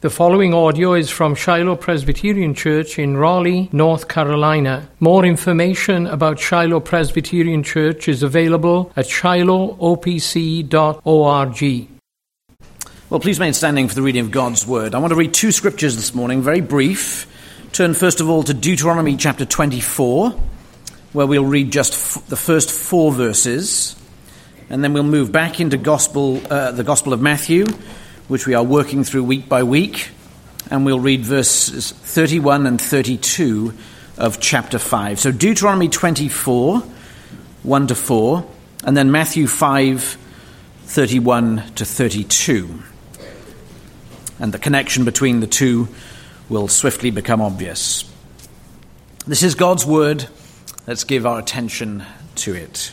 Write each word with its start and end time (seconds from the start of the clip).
The 0.00 0.10
following 0.10 0.54
audio 0.54 0.94
is 0.94 1.10
from 1.10 1.34
Shiloh 1.34 1.74
Presbyterian 1.74 2.54
Church 2.54 3.00
in 3.00 3.16
Raleigh, 3.16 3.68
North 3.72 4.06
Carolina. 4.06 4.88
More 5.00 5.24
information 5.24 6.06
about 6.06 6.38
Shiloh 6.38 6.78
Presbyterian 6.78 7.64
Church 7.64 8.06
is 8.06 8.22
available 8.22 8.92
at 8.94 9.06
shilohopc.org. 9.06 11.88
Well, 13.10 13.18
please 13.18 13.40
remain 13.40 13.54
standing 13.54 13.88
for 13.88 13.96
the 13.96 14.02
reading 14.02 14.24
of 14.24 14.30
God's 14.30 14.64
Word. 14.64 14.94
I 14.94 14.98
want 14.98 15.10
to 15.10 15.16
read 15.16 15.34
two 15.34 15.50
scriptures 15.50 15.96
this 15.96 16.14
morning, 16.14 16.42
very 16.42 16.60
brief. 16.60 17.26
Turn 17.72 17.92
first 17.92 18.20
of 18.20 18.30
all 18.30 18.44
to 18.44 18.54
Deuteronomy 18.54 19.16
chapter 19.16 19.44
24, 19.44 20.30
where 21.12 21.26
we'll 21.26 21.44
read 21.44 21.72
just 21.72 21.94
f- 21.94 22.24
the 22.28 22.36
first 22.36 22.70
four 22.70 23.10
verses, 23.10 23.96
and 24.70 24.84
then 24.84 24.92
we'll 24.92 25.02
move 25.02 25.32
back 25.32 25.58
into 25.58 25.76
gospel, 25.76 26.40
uh, 26.48 26.70
the 26.70 26.84
Gospel 26.84 27.12
of 27.12 27.20
Matthew 27.20 27.66
which 28.28 28.46
we 28.46 28.54
are 28.54 28.62
working 28.62 29.04
through 29.04 29.24
week 29.24 29.48
by 29.48 29.62
week, 29.62 30.10
and 30.70 30.84
we'll 30.84 31.00
read 31.00 31.24
verses 31.24 31.90
31 31.90 32.66
and 32.66 32.80
32 32.80 33.72
of 34.18 34.38
chapter 34.38 34.78
5. 34.78 35.18
So 35.18 35.32
Deuteronomy 35.32 35.88
24, 35.88 36.80
1 37.62 37.86
to 37.86 37.94
4, 37.94 38.46
and 38.84 38.96
then 38.96 39.10
Matthew 39.10 39.46
5, 39.46 40.18
31 40.84 41.62
to 41.76 41.84
32. 41.84 42.82
And 44.38 44.52
the 44.52 44.58
connection 44.58 45.04
between 45.04 45.40
the 45.40 45.46
two 45.46 45.88
will 46.48 46.68
swiftly 46.68 47.10
become 47.10 47.40
obvious. 47.40 48.04
This 49.26 49.42
is 49.42 49.54
God's 49.54 49.84
word. 49.84 50.28
Let's 50.86 51.04
give 51.04 51.26
our 51.26 51.38
attention 51.38 52.04
to 52.36 52.54
it. 52.54 52.92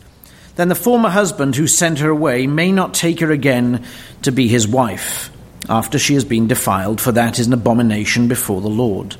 then 0.61 0.69
the 0.69 0.75
former 0.75 1.09
husband 1.09 1.55
who 1.55 1.65
sent 1.65 1.97
her 1.97 2.09
away 2.09 2.45
may 2.45 2.71
not 2.71 2.93
take 2.93 3.19
her 3.19 3.31
again 3.31 3.83
to 4.21 4.31
be 4.31 4.47
his 4.47 4.67
wife 4.67 5.31
after 5.67 5.97
she 5.97 6.13
has 6.13 6.23
been 6.23 6.47
defiled, 6.47 7.01
for 7.01 7.11
that 7.13 7.39
is 7.39 7.47
an 7.47 7.53
abomination 7.53 8.27
before 8.27 8.61
the 8.61 8.69
Lord. 8.69 9.15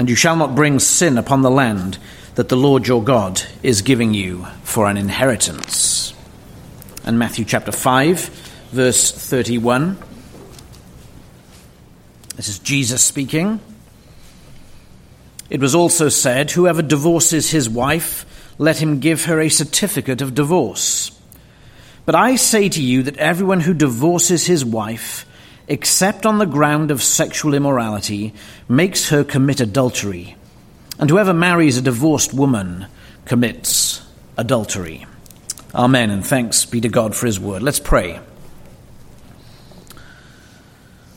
And 0.00 0.10
you 0.10 0.16
shall 0.16 0.34
not 0.34 0.56
bring 0.56 0.80
sin 0.80 1.16
upon 1.16 1.42
the 1.42 1.50
land 1.50 1.98
that 2.34 2.48
the 2.48 2.56
Lord 2.56 2.88
your 2.88 3.04
God 3.04 3.40
is 3.62 3.82
giving 3.82 4.14
you 4.14 4.46
for 4.64 4.88
an 4.88 4.96
inheritance. 4.96 6.12
And 7.04 7.20
Matthew 7.20 7.44
chapter 7.44 7.70
5, 7.70 8.18
verse 8.72 9.12
31. 9.12 9.96
This 12.34 12.48
is 12.48 12.58
Jesus 12.58 13.00
speaking. 13.00 13.60
It 15.50 15.60
was 15.60 15.76
also 15.76 16.08
said, 16.08 16.50
Whoever 16.50 16.82
divorces 16.82 17.48
his 17.48 17.68
wife, 17.68 18.26
let 18.58 18.78
him 18.78 19.00
give 19.00 19.24
her 19.24 19.40
a 19.40 19.48
certificate 19.48 20.22
of 20.22 20.34
divorce. 20.34 21.10
But 22.04 22.14
I 22.14 22.36
say 22.36 22.68
to 22.68 22.82
you 22.82 23.02
that 23.02 23.16
everyone 23.16 23.60
who 23.60 23.74
divorces 23.74 24.46
his 24.46 24.64
wife, 24.64 25.26
except 25.68 26.24
on 26.24 26.38
the 26.38 26.46
ground 26.46 26.90
of 26.90 27.02
sexual 27.02 27.54
immorality, 27.54 28.32
makes 28.68 29.08
her 29.08 29.24
commit 29.24 29.60
adultery. 29.60 30.36
And 30.98 31.10
whoever 31.10 31.34
marries 31.34 31.76
a 31.76 31.82
divorced 31.82 32.32
woman 32.32 32.86
commits 33.24 34.02
adultery. 34.36 35.06
Amen, 35.74 36.10
and 36.10 36.24
thanks 36.24 36.64
be 36.64 36.80
to 36.80 36.88
God 36.88 37.14
for 37.14 37.26
his 37.26 37.38
word. 37.38 37.62
Let's 37.62 37.80
pray. 37.80 38.20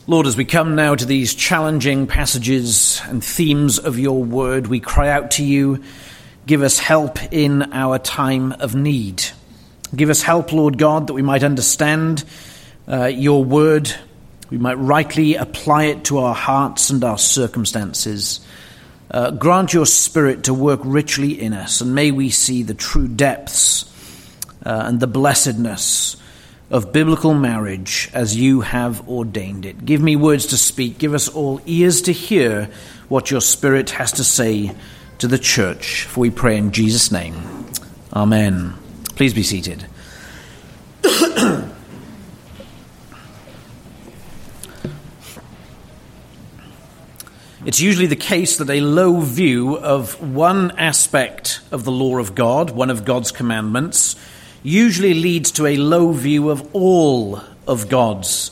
Lord, 0.06 0.26
as 0.26 0.36
we 0.36 0.44
come 0.44 0.74
now 0.74 0.96
to 0.96 1.04
these 1.04 1.34
challenging 1.34 2.08
passages 2.08 3.00
and 3.06 3.24
themes 3.24 3.78
of 3.78 3.96
your 3.96 4.24
word, 4.24 4.66
we 4.66 4.80
cry 4.80 5.08
out 5.08 5.30
to 5.32 5.44
you, 5.44 5.84
give 6.50 6.62
us 6.62 6.80
help 6.80 7.16
in 7.32 7.72
our 7.72 7.96
time 7.96 8.50
of 8.50 8.74
need. 8.74 9.22
Give 9.94 10.10
us 10.10 10.20
help, 10.20 10.52
Lord 10.52 10.78
God, 10.78 11.06
that 11.06 11.12
we 11.12 11.22
might 11.22 11.44
understand 11.44 12.24
uh, 12.88 13.04
your 13.04 13.44
word, 13.44 13.94
we 14.50 14.58
might 14.58 14.74
rightly 14.74 15.36
apply 15.36 15.84
it 15.84 16.06
to 16.06 16.18
our 16.18 16.34
hearts 16.34 16.90
and 16.90 17.04
our 17.04 17.18
circumstances. 17.18 18.40
Uh, 19.12 19.30
grant 19.30 19.72
your 19.72 19.86
spirit 19.86 20.42
to 20.42 20.52
work 20.52 20.80
richly 20.82 21.40
in 21.40 21.52
us, 21.52 21.82
and 21.82 21.94
may 21.94 22.10
we 22.10 22.30
see 22.30 22.64
the 22.64 22.74
true 22.74 23.06
depths 23.06 23.84
uh, 24.66 24.86
and 24.86 24.98
the 24.98 25.06
blessedness 25.06 26.16
of 26.68 26.92
biblical 26.92 27.32
marriage 27.32 28.10
as 28.12 28.34
you 28.34 28.62
have 28.62 29.08
ordained 29.08 29.66
it. 29.66 29.84
Give 29.84 30.02
me 30.02 30.16
words 30.16 30.46
to 30.46 30.56
speak. 30.56 30.98
Give 30.98 31.14
us 31.14 31.28
all 31.28 31.60
ears 31.64 32.02
to 32.02 32.12
hear 32.12 32.70
what 33.08 33.30
your 33.30 33.40
Spirit 33.40 33.90
has 33.90 34.10
to 34.14 34.24
say 34.24 34.72
to 35.20 35.28
the 35.28 35.38
church. 35.38 36.04
For 36.04 36.20
we 36.20 36.30
pray 36.30 36.56
in 36.56 36.72
Jesus' 36.72 37.12
name. 37.12 37.66
Amen. 38.12 38.74
Please 39.14 39.34
be 39.34 39.42
seated. 39.42 39.86
It's 47.62 47.78
usually 47.78 48.06
the 48.06 48.16
case 48.16 48.56
that 48.56 48.70
a 48.70 48.80
low 48.80 49.20
view 49.20 49.76
of 49.76 50.18
one 50.34 50.70
aspect 50.78 51.60
of 51.70 51.84
the 51.84 51.92
law 51.92 52.16
of 52.16 52.34
God, 52.34 52.70
one 52.70 52.88
of 52.88 53.04
God's 53.04 53.30
commandments, 53.30 54.16
usually 54.62 55.12
leads 55.12 55.50
to 55.52 55.66
a 55.66 55.76
low 55.76 56.12
view 56.12 56.48
of 56.48 56.66
all 56.74 57.42
of 57.68 57.90
God's 57.90 58.50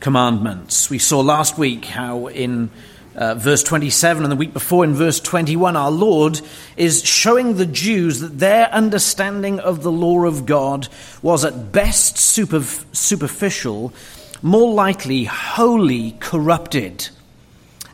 commandments. 0.00 0.90
We 0.90 0.98
saw 0.98 1.20
last 1.20 1.56
week 1.56 1.84
how 1.84 2.26
in 2.26 2.70
uh, 3.18 3.34
verse 3.34 3.64
27 3.64 4.22
and 4.22 4.30
the 4.30 4.36
week 4.36 4.52
before 4.52 4.84
in 4.84 4.94
verse 4.94 5.18
21, 5.18 5.74
our 5.74 5.90
Lord 5.90 6.40
is 6.76 7.04
showing 7.04 7.56
the 7.56 7.66
Jews 7.66 8.20
that 8.20 8.38
their 8.38 8.66
understanding 8.72 9.58
of 9.58 9.82
the 9.82 9.90
law 9.90 10.24
of 10.24 10.46
God 10.46 10.86
was 11.20 11.44
at 11.44 11.72
best 11.72 12.16
super, 12.16 12.62
superficial, 12.92 13.92
more 14.40 14.72
likely 14.72 15.24
wholly 15.24 16.12
corrupted. 16.20 17.08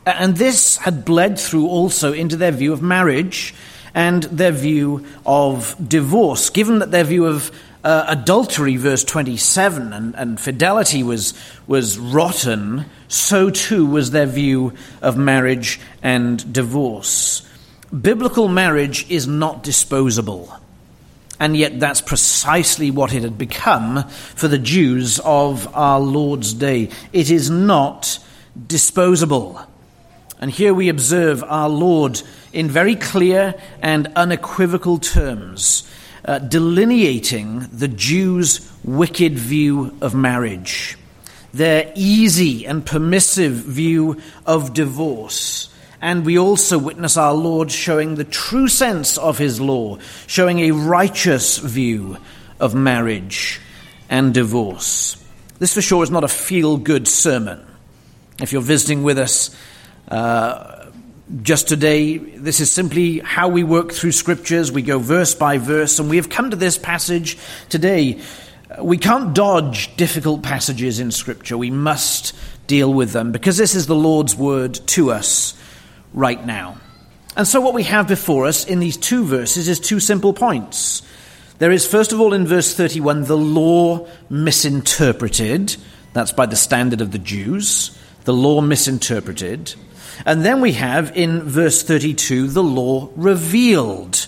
And 0.04 0.36
this 0.36 0.76
had 0.76 1.06
bled 1.06 1.38
through 1.40 1.68
also 1.68 2.12
into 2.12 2.36
their 2.36 2.52
view 2.52 2.74
of 2.74 2.82
marriage 2.82 3.54
and 3.94 4.24
their 4.24 4.52
view 4.52 5.06
of 5.24 5.74
divorce, 5.88 6.50
given 6.50 6.80
that 6.80 6.90
their 6.90 7.04
view 7.04 7.24
of 7.24 7.50
uh, 7.84 8.06
adultery, 8.08 8.76
verse 8.76 9.04
27, 9.04 9.92
and, 9.92 10.14
and 10.16 10.40
fidelity 10.40 11.02
was, 11.02 11.34
was 11.66 11.98
rotten, 11.98 12.86
so 13.08 13.50
too 13.50 13.86
was 13.86 14.10
their 14.10 14.26
view 14.26 14.72
of 15.02 15.16
marriage 15.16 15.78
and 16.02 16.52
divorce. 16.52 17.48
Biblical 18.00 18.48
marriage 18.48 19.08
is 19.10 19.26
not 19.26 19.62
disposable. 19.62 20.52
And 21.38 21.56
yet, 21.56 21.78
that's 21.78 22.00
precisely 22.00 22.90
what 22.90 23.12
it 23.12 23.22
had 23.22 23.36
become 23.36 24.08
for 24.08 24.48
the 24.48 24.58
Jews 24.58 25.20
of 25.24 25.72
our 25.74 26.00
Lord's 26.00 26.54
day. 26.54 26.90
It 27.12 27.30
is 27.30 27.50
not 27.50 28.18
disposable. 28.66 29.60
And 30.40 30.50
here 30.50 30.72
we 30.72 30.88
observe 30.88 31.42
our 31.44 31.68
Lord 31.68 32.22
in 32.52 32.68
very 32.68 32.96
clear 32.96 33.54
and 33.82 34.12
unequivocal 34.14 34.98
terms, 34.98 35.88
uh, 36.24 36.38
delineating 36.38 37.60
the 37.72 37.88
Jews' 37.88 38.70
wicked 38.82 39.38
view 39.38 39.96
of 40.00 40.14
marriage, 40.14 40.96
their 41.52 41.92
easy 41.94 42.66
and 42.66 42.84
permissive 42.84 43.52
view 43.52 44.20
of 44.46 44.74
divorce. 44.74 45.68
And 46.00 46.24
we 46.24 46.38
also 46.38 46.78
witness 46.78 47.16
our 47.16 47.34
Lord 47.34 47.70
showing 47.70 48.14
the 48.14 48.24
true 48.24 48.68
sense 48.68 49.16
of 49.16 49.38
his 49.38 49.60
law, 49.60 49.98
showing 50.26 50.60
a 50.60 50.72
righteous 50.72 51.58
view 51.58 52.18
of 52.60 52.74
marriage 52.74 53.60
and 54.10 54.34
divorce. 54.34 55.22
This 55.58 55.74
for 55.74 55.82
sure 55.82 56.02
is 56.02 56.10
not 56.10 56.24
a 56.24 56.28
feel 56.28 56.76
good 56.76 57.08
sermon. 57.08 57.64
If 58.40 58.52
you're 58.52 58.62
visiting 58.62 59.02
with 59.02 59.18
us, 59.18 59.56
uh, 60.08 60.83
just 61.42 61.68
today, 61.68 62.18
this 62.18 62.60
is 62.60 62.70
simply 62.70 63.20
how 63.20 63.48
we 63.48 63.64
work 63.64 63.92
through 63.92 64.12
scriptures. 64.12 64.70
We 64.70 64.82
go 64.82 64.98
verse 64.98 65.34
by 65.34 65.58
verse, 65.58 65.98
and 65.98 66.10
we 66.10 66.16
have 66.16 66.28
come 66.28 66.50
to 66.50 66.56
this 66.56 66.76
passage 66.76 67.38
today. 67.70 68.20
Uh, 68.70 68.84
we 68.84 68.98
can't 68.98 69.34
dodge 69.34 69.96
difficult 69.96 70.42
passages 70.42 71.00
in 71.00 71.10
scripture. 71.10 71.56
We 71.56 71.70
must 71.70 72.34
deal 72.66 72.92
with 72.92 73.12
them 73.12 73.32
because 73.32 73.56
this 73.56 73.74
is 73.74 73.86
the 73.86 73.94
Lord's 73.94 74.36
word 74.36 74.74
to 74.88 75.12
us 75.12 75.58
right 76.12 76.44
now. 76.44 76.78
And 77.36 77.48
so, 77.48 77.60
what 77.60 77.74
we 77.74 77.84
have 77.84 78.06
before 78.06 78.46
us 78.46 78.66
in 78.66 78.78
these 78.78 78.96
two 78.96 79.24
verses 79.24 79.66
is 79.66 79.80
two 79.80 80.00
simple 80.00 80.34
points. 80.34 81.02
There 81.58 81.72
is, 81.72 81.86
first 81.86 82.12
of 82.12 82.20
all, 82.20 82.34
in 82.34 82.46
verse 82.46 82.74
31, 82.74 83.24
the 83.24 83.36
law 83.36 84.06
misinterpreted. 84.28 85.76
That's 86.12 86.32
by 86.32 86.46
the 86.46 86.56
standard 86.56 87.00
of 87.00 87.12
the 87.12 87.18
Jews. 87.18 87.98
The 88.24 88.34
law 88.34 88.60
misinterpreted. 88.60 89.74
And 90.24 90.44
then 90.44 90.60
we 90.60 90.72
have 90.72 91.16
in 91.16 91.42
verse 91.42 91.82
32 91.82 92.48
the 92.48 92.62
law 92.62 93.10
revealed, 93.16 94.26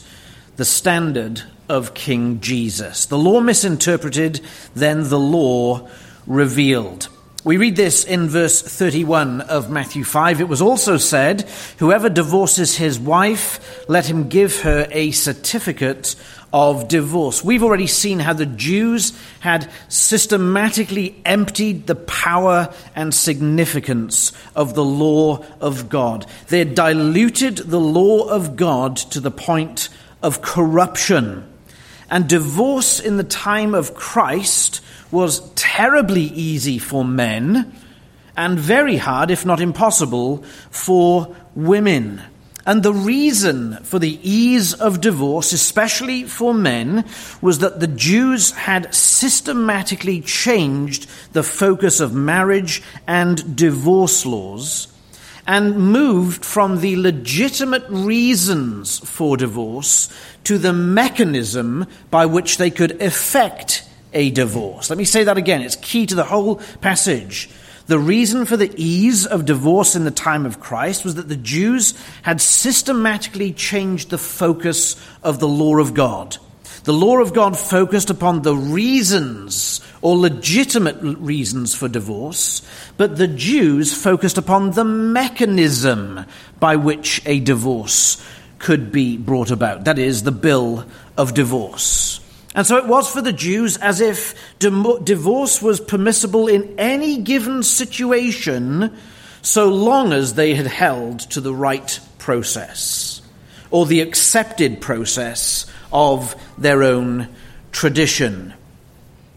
the 0.57 0.65
standard 0.65 1.43
of 1.69 1.95
King 1.95 2.41
Jesus. 2.41 3.07
The 3.07 3.19
law 3.19 3.41
misinterpreted, 3.41 4.41
then 4.75 5.09
the 5.09 5.19
law 5.19 5.89
revealed. 6.27 7.09
We 7.47 7.59
read 7.59 7.77
this 7.77 8.03
in 8.03 8.29
verse 8.29 8.61
31 8.61 9.43
of 9.43 9.71
Matthew 9.71 10.03
5. 10.03 10.41
It 10.41 10.49
was 10.49 10.61
also 10.61 10.97
said, 10.97 11.43
Whoever 11.79 12.09
divorces 12.09 12.77
his 12.77 12.99
wife, 12.99 13.89
let 13.89 14.07
him 14.07 14.29
give 14.29 14.63
her 14.63 14.89
a 14.91 15.13
certificate 15.13 16.17
of 16.53 16.89
divorce. 16.89 17.45
We've 17.45 17.63
already 17.63 17.87
seen 17.87 18.19
how 18.19 18.33
the 18.33 18.47
Jews 18.47 19.13
had 19.41 19.71
systematically 19.89 21.21
emptied 21.25 21.87
the 21.87 21.95
power 21.95 22.73
and 22.95 23.15
significance 23.15 24.33
of 24.55 24.75
the 24.75 24.85
law 24.85 25.45
of 25.61 25.89
God. 25.89 26.27
They 26.49 26.61
had 26.61 26.75
diluted 26.75 27.57
the 27.59 27.81
law 27.81 28.29
of 28.29 28.57
God 28.57 28.97
to 28.97 29.21
the 29.21 29.31
point 29.31 29.89
of 30.23 30.43
corruption. 30.43 31.53
And 32.11 32.29
divorce 32.29 33.01
in 33.01 33.17
the 33.17 33.25
time 33.25 33.75
of 33.75 33.95
Christ 33.95 34.81
was 35.11 35.41
terribly 35.55 36.23
easy 36.23 36.79
for 36.79 37.05
men 37.05 37.73
and 38.37 38.59
very 38.59 38.97
hard, 38.97 39.31
if 39.31 39.47
not 39.47 39.61
impossible, 39.61 40.45
for 40.71 41.35
women. 41.55 42.23
And 42.67 42.83
the 42.83 42.93
reason 42.93 43.77
for 43.85 44.01
the 44.01 44.19
ease 44.29 44.75
of 44.75 45.01
divorce, 45.01 45.53
especially 45.53 46.25
for 46.25 46.53
men, 46.53 47.05
was 47.41 47.61
that 47.61 47.79
the 47.79 47.87
Jews 47.87 48.51
had 48.51 48.93
systematically 48.93 50.21
changed 50.21 51.09
the 51.33 51.45
focus 51.45 52.01
of 52.01 52.13
marriage 52.13 52.83
and 53.07 53.55
divorce 53.55 54.27
laws 54.27 54.89
and 55.47 55.79
moved 55.79 56.45
from 56.45 56.81
the 56.81 56.97
legitimate 56.97 57.85
reasons 57.89 58.99
for 58.99 59.37
divorce 59.37 60.09
to 60.43 60.59
the 60.59 60.73
mechanism 60.73 61.87
by 62.11 62.27
which 62.27 62.59
they 62.59 62.71
could 62.71 63.01
effect 63.01 63.89
a 64.13 64.31
divorce. 64.31 64.91
Let 64.91 64.99
me 64.99 65.05
say 65.05 65.23
that 65.23 65.37
again. 65.37 65.63
It's 65.63 65.77
key 65.77 66.05
to 66.07 66.17
the 66.17 66.25
whole 66.25 66.57
passage. 66.81 67.49
The 67.87 67.99
reason 67.99 68.47
for 68.47 68.57
the 68.57 68.73
ease 68.77 69.27
of 69.27 69.45
divorce 69.45 69.95
in 69.95 70.05
the 70.05 70.11
time 70.11 70.45
of 70.45 70.59
Christ 70.59 71.05
was 71.05 71.15
that 71.15 71.29
the 71.29 71.37
Jews 71.37 71.95
had 72.23 72.41
systematically 72.41 73.53
changed 73.53 74.11
the 74.11 74.19
focus 74.19 74.97
of 75.23 75.39
the 75.39 75.49
law 75.49 75.79
of 75.79 75.95
God. 75.95 76.37
The 76.83 76.93
law 76.93 77.21
of 77.21 77.33
God 77.33 77.57
focused 77.57 78.11
upon 78.11 78.43
the 78.43 78.57
reasons 78.57 79.81
or 80.03 80.17
legitimate 80.17 80.99
reasons 81.01 81.75
for 81.75 81.89
divorce, 81.89 82.63
but 82.97 83.17
the 83.17 83.29
Jews 83.29 83.95
focused 83.95 84.39
upon 84.39 84.73
the 84.73 84.85
mechanism 84.85 86.25
by 86.59 86.77
which 86.77 87.23
a 87.25 87.41
divorce 87.41 88.25
could 88.59 88.91
be 88.91 89.17
brought 89.17 89.51
about. 89.51 89.85
That 89.85 89.99
is, 89.99 90.23
the 90.23 90.33
bill 90.33 90.87
of 91.17 91.35
divorce. 91.35 92.21
And 92.57 92.67
so 92.67 92.79
it 92.79 92.87
was 92.87 93.11
for 93.11 93.21
the 93.21 93.35
Jews 93.35 93.77
as 93.77 94.01
if 94.01 94.35
divorce 94.59 95.61
was 95.61 95.79
permissible 95.79 96.49
in 96.49 96.81
any 96.81 97.19
given 97.19 97.63
situation 97.63 98.97
so 99.43 99.69
long 99.69 100.15
as 100.15 100.35
they 100.35 100.55
had 100.55 100.67
held 100.67 101.21
to 101.21 101.43
the 101.43 101.55
right 101.55 102.01
process 102.17 103.21
or 103.71 103.85
the 103.85 104.01
accepted 104.01 104.81
process 104.81 105.67
of 105.93 106.35
their 106.57 106.83
own 106.83 107.29
tradition. 107.73 108.55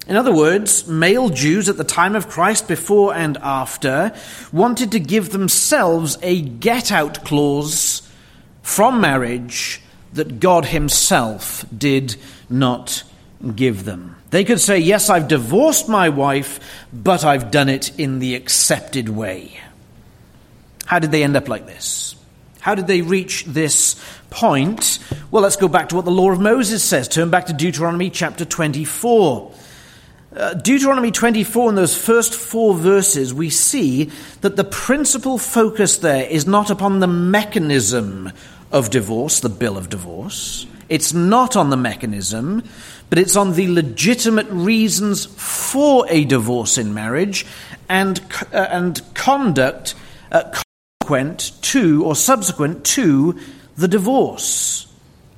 In 0.08 0.16
other 0.16 0.34
words, 0.34 0.88
male 0.88 1.28
Jews 1.28 1.68
at 1.68 1.76
the 1.76 1.84
time 1.84 2.16
of 2.16 2.30
Christ, 2.30 2.70
before 2.70 3.14
and 3.14 3.38
after, 3.40 4.16
wanted 4.54 4.94
to 4.94 5.00
give 5.00 5.32
themselves 5.32 6.18
a 6.22 6.40
get 6.40 6.90
out 6.90 7.26
clause 7.26 8.02
from 8.62 9.02
marriage 9.02 9.82
that 10.14 10.40
God 10.40 10.66
Himself 10.66 11.66
did 11.78 12.16
not 12.50 13.04
give 13.56 13.86
them. 13.86 14.16
They 14.30 14.44
could 14.44 14.60
say, 14.60 14.80
Yes, 14.80 15.10
I've 15.10 15.28
divorced 15.28 15.90
my 15.90 16.10
wife, 16.10 16.60
but 16.92 17.24
I've 17.24 17.52
done 17.52 17.70
it 17.70 17.98
in 18.00 18.20
the 18.20 18.36
accepted 18.36 19.10
way. 19.10 19.60
How 20.86 21.00
did 21.00 21.12
they 21.12 21.24
end 21.24 21.38
up 21.38 21.48
like 21.48 21.66
this? 21.66 22.16
How 22.60 22.76
did 22.76 22.88
they 22.88 23.02
reach 23.02 23.46
this 23.46 23.96
point? 24.30 25.00
Well, 25.32 25.44
let's 25.44 25.56
go 25.56 25.68
back 25.68 25.90
to 25.90 25.96
what 25.96 26.06
the 26.06 26.12
law 26.12 26.32
of 26.32 26.40
Moses 26.40 26.84
says. 26.84 27.08
Turn 27.08 27.30
back 27.30 27.46
to 27.46 27.54
Deuteronomy 27.54 28.10
chapter 28.10 28.44
24. 28.44 29.54
Uh, 30.36 30.54
Deuteronomy 30.54 31.12
24, 31.12 31.70
in 31.70 31.76
those 31.76 31.98
first 31.98 32.36
four 32.36 32.76
verses, 32.76 33.34
we 33.34 33.50
see 33.50 34.12
that 34.42 34.56
the 34.56 34.64
principal 34.64 35.38
focus 35.38 35.98
there 35.98 36.26
is 36.26 36.46
not 36.46 36.70
upon 36.70 37.00
the 37.00 37.08
mechanism 37.08 38.32
of 38.72 38.90
divorce, 38.90 39.40
the 39.40 39.50
bill 39.50 39.78
of 39.78 39.90
divorce. 39.90 40.68
It's 40.88 41.14
not 41.14 41.56
on 41.56 41.70
the 41.70 41.78
mechanism, 41.78 42.64
but 43.10 43.18
it's 43.18 43.36
on 43.36 43.54
the 43.54 43.68
legitimate 43.68 44.48
reasons 44.50 45.26
for 45.26 46.06
a 46.10 46.26
divorce 46.26 46.78
in 46.78 46.94
marriage 46.94 47.46
and, 47.88 48.22
uh, 48.54 48.68
and 48.70 49.02
conduct 49.14 49.96
uh, 50.32 50.44
consequent 51.02 51.52
to 51.64 52.06
or 52.06 52.16
subsequent 52.16 52.86
to 52.86 53.40
the 53.78 53.88
divorce. 53.88 54.86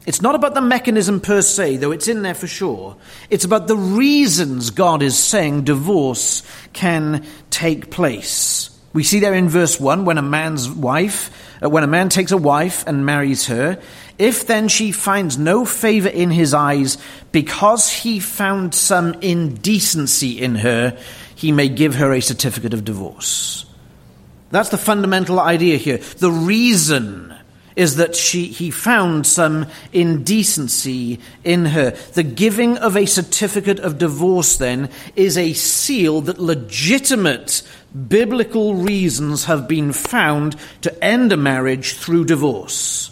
It's 0.06 0.22
not 0.22 0.36
about 0.36 0.56
the 0.56 0.62
mechanism 0.62 1.22
per 1.22 1.42
se, 1.42 1.78
though 1.78 1.92
it's 1.92 2.08
in 2.08 2.24
there 2.24 2.34
for 2.34 2.48
sure. 2.48 2.98
It's 3.30 3.46
about 3.46 3.68
the 3.68 3.78
reasons 3.78 4.72
God 4.72 5.04
is 5.04 5.18
saying 5.18 5.64
divorce 5.64 6.44
can 6.74 7.26
take 7.52 7.92
place. 7.92 8.70
We 8.94 9.04
see 9.04 9.20
there 9.20 9.34
in 9.34 9.48
verse 9.48 9.80
1 9.80 10.04
when 10.04 10.18
a 10.18 10.22
man's 10.22 10.70
wife, 10.70 11.32
uh, 11.64 11.70
when 11.70 11.84
a 11.84 11.88
man 11.88 12.10
takes 12.10 12.32
a 12.32 12.38
wife 12.38 12.86
and 12.86 13.06
marries 13.06 13.48
her, 13.48 13.80
if 14.18 14.46
then 14.48 14.68
she 14.68 14.92
finds 14.92 15.38
no 15.38 15.66
favor 15.66 16.10
in 16.10 16.30
his 16.30 16.54
eyes 16.54 16.98
because 17.32 17.90
he 17.90 18.20
found 18.20 18.76
some 18.76 19.14
indecency 19.22 20.42
in 20.42 20.56
her, 20.56 20.98
he 21.36 21.52
may 21.52 21.70
give 21.70 21.96
her 21.96 22.12
a 22.12 22.22
certificate 22.22 22.74
of 22.74 22.84
divorce. 22.84 23.66
That's 24.52 24.70
the 24.70 24.78
fundamental 24.78 25.40
idea 25.40 25.78
here. 25.78 25.98
The 25.98 26.32
reason 26.32 27.34
is 27.76 27.96
that 27.96 28.16
she, 28.16 28.48
he 28.48 28.70
found 28.70 29.26
some 29.26 29.66
indecency 29.94 31.20
in 31.44 31.66
her. 31.66 31.92
The 32.14 32.24
giving 32.24 32.78
of 32.78 32.98
a 32.98 33.06
certificate 33.06 33.80
of 33.80 33.98
divorce, 33.98 34.58
then, 34.58 34.90
is 35.16 35.38
a 35.38 35.54
seal 35.54 36.22
that 36.22 36.40
legitimate 36.40 37.64
biblical 38.08 38.76
reasons 38.76 39.46
have 39.46 39.68
been 39.68 39.94
found 39.94 40.56
to 40.82 41.04
end 41.04 41.32
a 41.32 41.38
marriage 41.38 41.94
through 41.94 42.26
divorce. 42.26 43.12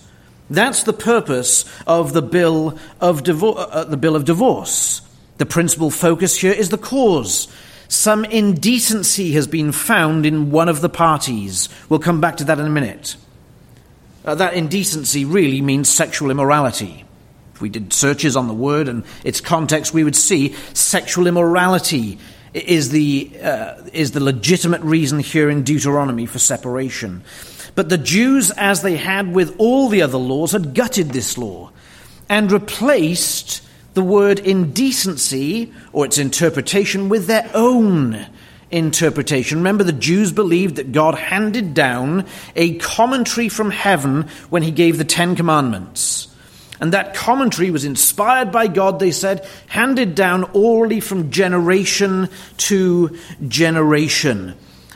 That's 0.49 0.83
the 0.83 0.93
purpose 0.93 1.65
of 1.85 2.13
the 2.13 2.21
bill 2.21 2.77
of, 2.99 3.27
uh, 3.27 3.49
uh, 3.49 3.83
the 3.83 3.97
bill 3.97 4.15
of 4.15 4.25
divorce. 4.25 5.01
The 5.37 5.45
principal 5.45 5.91
focus 5.91 6.37
here 6.37 6.51
is 6.51 6.69
the 6.69 6.77
cause. 6.77 7.47
Some 7.87 8.25
indecency 8.25 9.31
has 9.33 9.47
been 9.47 9.71
found 9.71 10.25
in 10.25 10.51
one 10.51 10.69
of 10.69 10.81
the 10.81 10.89
parties. 10.89 11.69
We'll 11.87 11.99
come 11.99 12.21
back 12.21 12.37
to 12.37 12.43
that 12.45 12.59
in 12.59 12.65
a 12.65 12.69
minute. 12.69 13.15
Uh, 14.25 14.35
that 14.35 14.53
indecency 14.53 15.25
really 15.25 15.61
means 15.61 15.89
sexual 15.89 16.29
immorality. 16.29 17.05
If 17.55 17.61
we 17.61 17.69
did 17.69 17.93
searches 17.93 18.35
on 18.35 18.47
the 18.47 18.53
word 18.53 18.87
and 18.87 19.03
its 19.23 19.41
context, 19.41 19.93
we 19.93 20.03
would 20.03 20.15
see 20.15 20.55
sexual 20.73 21.27
immorality 21.27 22.19
is 22.53 22.89
the, 22.89 23.31
uh, 23.41 23.75
is 23.93 24.11
the 24.11 24.23
legitimate 24.23 24.81
reason 24.81 25.19
here 25.19 25.49
in 25.49 25.63
Deuteronomy 25.63 26.25
for 26.25 26.39
separation. 26.39 27.23
But 27.75 27.89
the 27.89 27.97
Jews, 27.97 28.51
as 28.51 28.81
they 28.81 28.97
had 28.97 29.33
with 29.33 29.55
all 29.57 29.89
the 29.89 30.01
other 30.01 30.17
laws, 30.17 30.51
had 30.51 30.73
gutted 30.73 31.11
this 31.11 31.37
law 31.37 31.71
and 32.27 32.51
replaced 32.51 33.61
the 33.93 34.03
word 34.03 34.39
indecency 34.39 35.73
or 35.93 36.05
its 36.05 36.17
interpretation 36.17 37.09
with 37.09 37.27
their 37.27 37.49
own 37.53 38.27
interpretation. 38.71 39.59
Remember, 39.59 39.83
the 39.83 39.91
Jews 39.91 40.31
believed 40.31 40.75
that 40.75 40.91
God 40.91 41.15
handed 41.15 41.73
down 41.73 42.25
a 42.55 42.75
commentary 42.77 43.49
from 43.49 43.71
heaven 43.71 44.27
when 44.49 44.63
he 44.63 44.71
gave 44.71 44.97
the 44.97 45.03
Ten 45.03 45.35
Commandments. 45.35 46.27
And 46.79 46.93
that 46.93 47.13
commentary 47.13 47.71
was 47.71 47.83
inspired 47.83 48.51
by 48.51 48.67
God, 48.67 48.99
they 48.99 49.11
said, 49.11 49.45
handed 49.67 50.15
down 50.15 50.45
orally 50.53 51.01
from 51.01 51.31
generation 51.31 52.29
to 52.57 53.17
generation. 53.47 54.55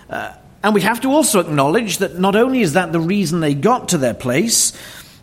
Uh, 0.09 0.33
and 0.63 0.73
we 0.73 0.81
have 0.81 1.01
to 1.01 1.11
also 1.11 1.39
acknowledge 1.41 1.97
that 1.97 2.17
not 2.17 2.37
only 2.37 2.61
is 2.61 2.73
that 2.73 2.93
the 2.93 3.01
reason 3.01 3.41
they 3.41 3.53
got 3.53 3.89
to 3.89 3.97
their 3.97 4.13
place, 4.13 4.71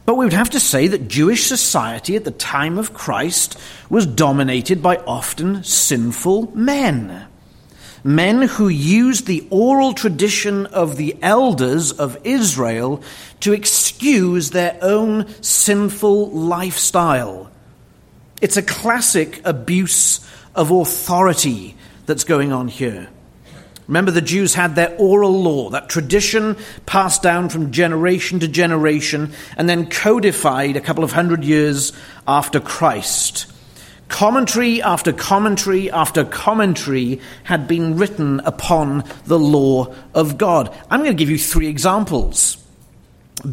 but 0.05 0.17
we 0.17 0.27
would 0.27 0.35
have 0.35 0.51
to 0.51 0.61
say 0.61 0.89
that 0.89 1.09
Jewish 1.09 1.45
society 1.47 2.17
at 2.17 2.25
the 2.25 2.31
time 2.31 2.77
of 2.77 2.93
Christ 2.93 3.59
was 3.89 4.05
dominated 4.07 4.83
by 4.83 4.97
often 4.99 5.65
sinful 5.65 6.53
men. 6.55 7.27
Men 8.03 8.43
who 8.43 8.69
used 8.69 9.27
the 9.27 9.47
oral 9.51 9.93
tradition 9.93 10.67
of 10.67 10.97
the 10.97 11.17
elders 11.21 11.93
of 11.93 12.19
Israel 12.25 13.03
to 13.41 13.53
excuse 13.53 14.51
their 14.51 14.79
own 14.81 15.27
sinful 15.43 16.31
lifestyle. 16.31 17.51
It's 18.41 18.57
a 18.57 18.63
classic 18.63 19.43
abuse 19.45 20.27
of 20.55 20.71
authority 20.71 21.77
that's 22.07 22.25
going 22.25 22.53
on 22.53 22.69
here. 22.69 23.09
Remember, 23.87 24.13
the 24.13 24.21
Jews 24.21 24.55
had 24.55 24.77
their 24.77 24.95
oral 24.99 25.43
law, 25.43 25.71
that 25.71 25.89
tradition 25.89 26.57
passed 26.87 27.23
down 27.23 27.49
from 27.49 27.73
generation 27.73 28.39
to 28.39 28.47
generation 28.47 29.33
and 29.57 29.69
then 29.69 29.91
codified 29.91 30.77
a 30.77 30.81
couple 30.81 31.03
of 31.03 31.13
hundred 31.13 31.43
years 31.43 31.93
after 32.27 32.61
Christ. 32.61 33.51
Commentary 34.11 34.83
after 34.83 35.13
commentary 35.13 35.91
after 35.91 36.25
commentary 36.25 37.21
had 37.45 37.67
been 37.67 37.97
written 37.97 38.41
upon 38.41 39.05
the 39.25 39.39
law 39.39 39.95
of 40.13 40.37
God. 40.37 40.77
I'm 40.91 41.01
going 41.01 41.17
to 41.17 41.19
give 41.19 41.31
you 41.31 41.39
three 41.39 41.69
examples. 41.69 42.59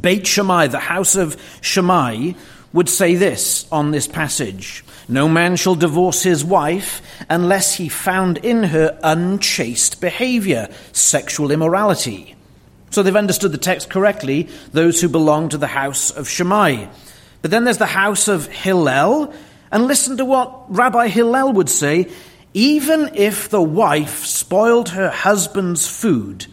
Beit 0.01 0.25
Shammai, 0.27 0.67
the 0.67 0.79
house 0.79 1.15
of 1.15 1.41
Shammai, 1.61 2.33
would 2.73 2.89
say 2.89 3.15
this 3.15 3.65
on 3.71 3.91
this 3.91 4.07
passage 4.07 4.83
No 5.07 5.29
man 5.29 5.55
shall 5.55 5.75
divorce 5.75 6.23
his 6.23 6.43
wife 6.43 7.01
unless 7.29 7.75
he 7.75 7.87
found 7.87 8.39
in 8.39 8.63
her 8.63 8.99
unchaste 9.03 10.01
behavior, 10.01 10.69
sexual 10.91 11.51
immorality. 11.51 12.35
So 12.89 13.03
they've 13.03 13.15
understood 13.15 13.51
the 13.51 13.59
text 13.59 13.91
correctly, 13.91 14.49
those 14.73 14.99
who 14.99 15.07
belong 15.07 15.49
to 15.49 15.57
the 15.57 15.67
house 15.67 16.09
of 16.09 16.27
Shammai. 16.27 16.87
But 17.43 17.51
then 17.51 17.63
there's 17.63 17.77
the 17.77 17.85
house 17.85 18.27
of 18.27 18.47
Hillel, 18.47 19.33
and 19.71 19.85
listen 19.85 20.17
to 20.17 20.25
what 20.25 20.65
Rabbi 20.69 21.07
Hillel 21.07 21.53
would 21.53 21.69
say 21.69 22.09
even 22.53 23.11
if 23.13 23.49
the 23.49 23.61
wife 23.61 24.25
spoiled 24.25 24.89
her 24.89 25.09
husband's 25.09 25.87
food, 25.87 26.47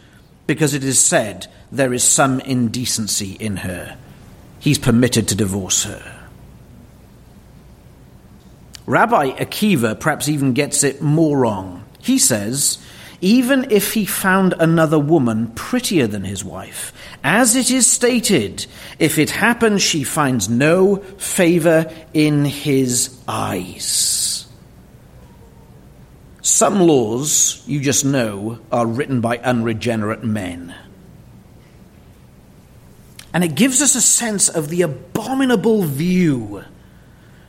because 0.45 0.75
it 0.75 0.83
is 0.83 0.99
said 0.99 1.47
there 1.71 1.93
is 1.93 2.03
some 2.03 2.39
indecency 2.41 3.31
in 3.39 3.57
her, 3.57 3.97
he's 4.59 4.77
permitted 4.77 5.27
to 5.27 5.35
divorce 5.35 5.85
her. 5.85 6.27
Rabbi 8.85 9.31
Akiva 9.31 9.99
perhaps 9.99 10.29
even 10.29 10.53
gets 10.53 10.83
it 10.83 11.01
more 11.01 11.39
wrong. 11.39 11.83
He 11.99 12.19
says, 12.19 12.77
even 13.25 13.65
if 13.71 13.93
he 13.93 14.05
found 14.05 14.53
another 14.59 14.99
woman 14.99 15.47
prettier 15.55 16.05
than 16.05 16.23
his 16.23 16.45
wife, 16.45 16.93
as 17.23 17.55
it 17.55 17.71
is 17.71 17.87
stated, 17.87 18.67
if 18.99 19.17
it 19.17 19.31
happens 19.31 19.81
she 19.81 20.03
finds 20.03 20.47
no 20.47 20.97
favor 21.17 21.91
in 22.13 22.45
his 22.45 23.19
eyes. 23.27 24.45
Some 26.43 26.79
laws, 26.79 27.63
you 27.65 27.79
just 27.79 28.05
know, 28.05 28.59
are 28.71 28.85
written 28.85 29.21
by 29.21 29.39
unregenerate 29.39 30.23
men. 30.23 30.75
And 33.33 33.43
it 33.43 33.55
gives 33.55 33.81
us 33.81 33.95
a 33.95 34.01
sense 34.01 34.49
of 34.49 34.69
the 34.69 34.83
abominable 34.83 35.81
view 35.81 36.63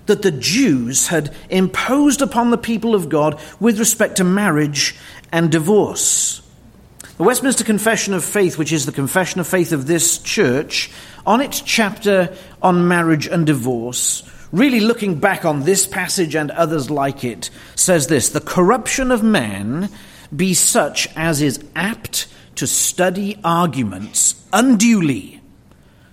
that 0.06 0.22
the 0.22 0.30
Jews 0.30 1.08
had 1.08 1.34
imposed 1.50 2.22
upon 2.22 2.50
the 2.50 2.58
people 2.58 2.94
of 2.94 3.08
God 3.08 3.40
with 3.60 3.78
respect 3.78 4.16
to 4.16 4.24
marriage 4.24 4.96
and 5.36 5.52
divorce. 5.52 6.40
The 7.18 7.22
Westminster 7.22 7.62
Confession 7.62 8.14
of 8.14 8.24
Faith, 8.24 8.56
which 8.56 8.72
is 8.72 8.86
the 8.86 8.90
confession 8.90 9.38
of 9.38 9.46
faith 9.46 9.70
of 9.70 9.86
this 9.86 10.16
church, 10.16 10.90
on 11.26 11.42
its 11.42 11.60
chapter 11.60 12.34
on 12.62 12.88
marriage 12.88 13.26
and 13.26 13.44
divorce, 13.44 14.22
really 14.50 14.80
looking 14.80 15.20
back 15.20 15.44
on 15.44 15.64
this 15.64 15.86
passage 15.86 16.34
and 16.34 16.50
others 16.50 16.90
like 16.90 17.22
it, 17.22 17.50
says 17.74 18.06
this 18.06 18.30
The 18.30 18.40
corruption 18.40 19.10
of 19.10 19.22
man 19.22 19.90
be 20.34 20.54
such 20.54 21.06
as 21.14 21.42
is 21.42 21.62
apt 21.76 22.28
to 22.54 22.66
study 22.66 23.38
arguments 23.44 24.42
unduly, 24.54 25.42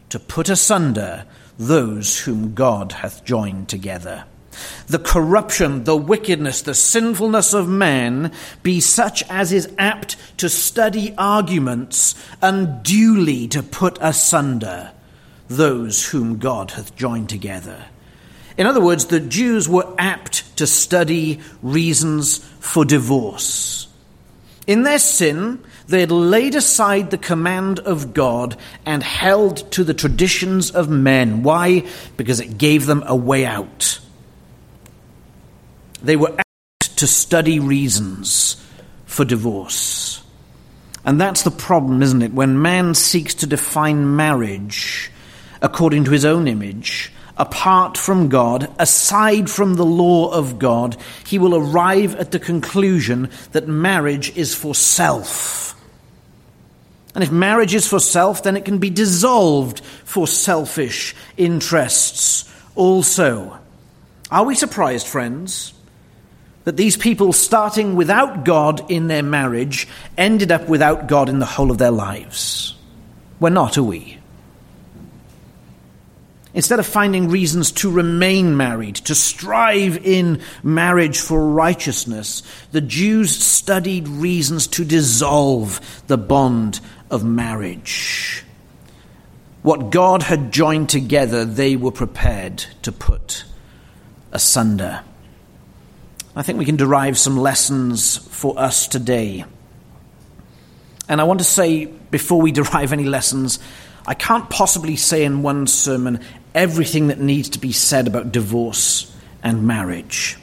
to 0.09 0.19
put 0.19 0.49
asunder 0.49 1.25
those 1.57 2.19
whom 2.19 2.53
God 2.53 2.91
hath 2.91 3.23
joined 3.23 3.69
together. 3.69 4.25
The 4.87 4.99
corruption, 4.99 5.83
the 5.83 5.95
wickedness, 5.95 6.61
the 6.61 6.73
sinfulness 6.73 7.53
of 7.53 7.67
man 7.67 8.31
be 8.61 8.79
such 8.79 9.23
as 9.29 9.51
is 9.51 9.71
apt 9.77 10.17
to 10.37 10.49
study 10.49 11.13
arguments 11.17 12.15
unduly 12.41 13.47
to 13.49 13.63
put 13.63 13.97
asunder 14.01 14.91
those 15.47 16.07
whom 16.07 16.37
God 16.37 16.71
hath 16.71 16.95
joined 16.95 17.29
together. 17.29 17.85
In 18.57 18.67
other 18.67 18.81
words, 18.81 19.05
the 19.05 19.19
Jews 19.19 19.67
were 19.67 19.93
apt 19.97 20.57
to 20.57 20.67
study 20.67 21.41
reasons 21.61 22.37
for 22.59 22.85
divorce. 22.85 23.87
In 24.67 24.83
their 24.83 24.99
sin, 24.99 25.63
they 25.87 25.99
had 25.99 26.11
laid 26.11 26.55
aside 26.55 27.11
the 27.11 27.17
command 27.17 27.79
of 27.79 28.13
God 28.13 28.55
and 28.85 29.03
held 29.03 29.71
to 29.71 29.83
the 29.83 29.93
traditions 29.93 30.71
of 30.71 30.89
men. 30.89 31.43
Why? 31.43 31.85
Because 32.15 32.39
it 32.39 32.57
gave 32.57 32.85
them 32.85 33.03
a 33.05 33.15
way 33.15 33.45
out. 33.45 33.99
They 36.03 36.15
were 36.15 36.35
apt 36.37 36.97
to 36.97 37.07
study 37.07 37.59
reasons 37.59 38.63
for 39.05 39.25
divorce. 39.25 40.21
And 41.05 41.19
that's 41.19 41.43
the 41.43 41.51
problem, 41.51 42.01
isn't 42.01 42.21
it? 42.21 42.33
When 42.33 42.61
man 42.61 42.93
seeks 42.93 43.33
to 43.35 43.47
define 43.47 44.15
marriage 44.15 45.11
according 45.61 46.05
to 46.05 46.11
his 46.11 46.25
own 46.25 46.47
image, 46.47 47.11
apart 47.37 47.97
from 47.97 48.29
God, 48.29 48.73
aside 48.77 49.49
from 49.49 49.75
the 49.75 49.85
law 49.85 50.31
of 50.31 50.59
God, 50.59 50.97
he 51.25 51.39
will 51.39 51.55
arrive 51.55 52.15
at 52.15 52.31
the 52.31 52.39
conclusion 52.39 53.29
that 53.53 53.67
marriage 53.67 54.35
is 54.37 54.53
for 54.53 54.75
self 54.75 55.73
and 57.15 57.23
if 57.23 57.31
marriage 57.31 57.75
is 57.75 57.87
for 57.87 57.99
self, 57.99 58.43
then 58.43 58.57
it 58.57 58.65
can 58.65 58.79
be 58.79 58.89
dissolved 58.89 59.81
for 59.81 60.27
selfish 60.27 61.15
interests 61.37 62.51
also. 62.75 63.59
Are 64.31 64.43
we 64.43 64.55
surprised, 64.55 65.05
friends, 65.05 65.73
that 66.63 66.77
these 66.77 66.97
people 66.97 67.33
starting 67.33 67.95
without 67.95 68.45
God 68.45 68.89
in 68.89 69.07
their 69.07 69.23
marriage 69.23 69.87
ended 70.17 70.51
up 70.51 70.67
without 70.67 71.07
God 71.07 71.29
in 71.29 71.39
the 71.39 71.45
whole 71.45 71.71
of 71.71 71.77
their 71.77 71.91
lives? 71.91 72.75
We're 73.39 73.49
not, 73.49 73.77
are 73.77 73.83
we? 73.83 74.19
Instead 76.53 76.79
of 76.79 76.85
finding 76.85 77.29
reasons 77.29 77.71
to 77.71 77.89
remain 77.91 78.55
married, 78.55 78.95
to 78.95 79.15
strive 79.15 80.05
in 80.05 80.39
marriage 80.61 81.19
for 81.19 81.49
righteousness, 81.49 82.43
the 82.71 82.81
Jews 82.81 83.35
studied 83.35 84.07
reasons 84.07 84.67
to 84.67 84.85
dissolve 84.85 86.03
the 86.07 86.17
bond 86.17 86.79
of 87.09 87.23
marriage. 87.23 88.45
What 89.63 89.89
God 89.89 90.21
had 90.21 90.51
joined 90.51 90.89
together, 90.89 91.43
they 91.43 91.75
were 91.75 91.91
prepared 91.91 92.65
to 92.83 92.91
put 92.91 93.45
asunder. 94.31 95.03
I 96.35 96.41
think 96.41 96.57
we 96.57 96.65
can 96.65 96.77
derive 96.77 97.17
some 97.17 97.37
lessons 97.37 98.17
for 98.17 98.57
us 98.57 98.87
today. 98.87 99.45
And 101.07 101.21
I 101.21 101.25
want 101.25 101.39
to 101.39 101.45
say, 101.45 101.85
before 101.85 102.41
we 102.41 102.51
derive 102.63 102.91
any 102.91 103.05
lessons, 103.05 103.59
I 104.05 104.15
can't 104.15 104.49
possibly 104.49 104.95
say 104.95 105.23
in 105.23 105.43
one 105.43 105.67
sermon 105.67 106.21
everything 106.55 107.07
that 107.07 107.19
needs 107.19 107.49
to 107.49 107.59
be 107.59 107.71
said 107.71 108.07
about 108.07 108.31
divorce 108.31 109.15
and 109.43 109.67
marriage. 109.67 110.37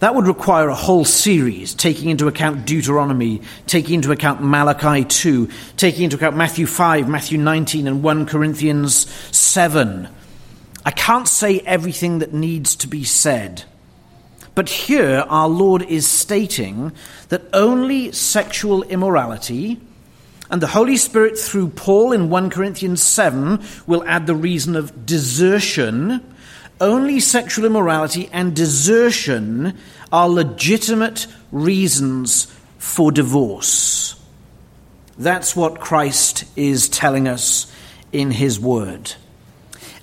That 0.00 0.14
would 0.14 0.26
require 0.26 0.68
a 0.68 0.74
whole 0.74 1.04
series, 1.04 1.74
taking 1.74 2.08
into 2.08 2.26
account 2.26 2.64
Deuteronomy, 2.66 3.42
taking 3.66 3.96
into 3.96 4.12
account 4.12 4.42
Malachi 4.42 5.04
2, 5.04 5.48
taking 5.76 6.04
into 6.04 6.16
account 6.16 6.36
Matthew 6.36 6.66
5, 6.66 7.06
Matthew 7.06 7.36
19, 7.36 7.86
and 7.86 8.02
1 8.02 8.26
Corinthians 8.26 9.10
7. 9.36 10.08
I 10.86 10.90
can't 10.90 11.28
say 11.28 11.60
everything 11.60 12.20
that 12.20 12.32
needs 12.32 12.76
to 12.76 12.88
be 12.88 13.04
said. 13.04 13.64
But 14.60 14.68
here, 14.68 15.24
our 15.26 15.48
Lord 15.48 15.80
is 15.80 16.06
stating 16.06 16.92
that 17.30 17.44
only 17.54 18.12
sexual 18.12 18.82
immorality, 18.82 19.80
and 20.50 20.60
the 20.60 20.66
Holy 20.66 20.98
Spirit, 20.98 21.38
through 21.38 21.68
Paul 21.68 22.12
in 22.12 22.28
1 22.28 22.50
Corinthians 22.50 23.02
7, 23.02 23.64
will 23.86 24.04
add 24.06 24.26
the 24.26 24.34
reason 24.34 24.76
of 24.76 25.06
desertion 25.06 26.20
only 26.78 27.20
sexual 27.20 27.64
immorality 27.64 28.28
and 28.34 28.54
desertion 28.54 29.78
are 30.12 30.28
legitimate 30.28 31.26
reasons 31.50 32.44
for 32.76 33.10
divorce. 33.10 34.14
That's 35.16 35.56
what 35.56 35.80
Christ 35.80 36.44
is 36.54 36.90
telling 36.90 37.26
us 37.26 37.74
in 38.12 38.30
his 38.30 38.60
word. 38.60 39.14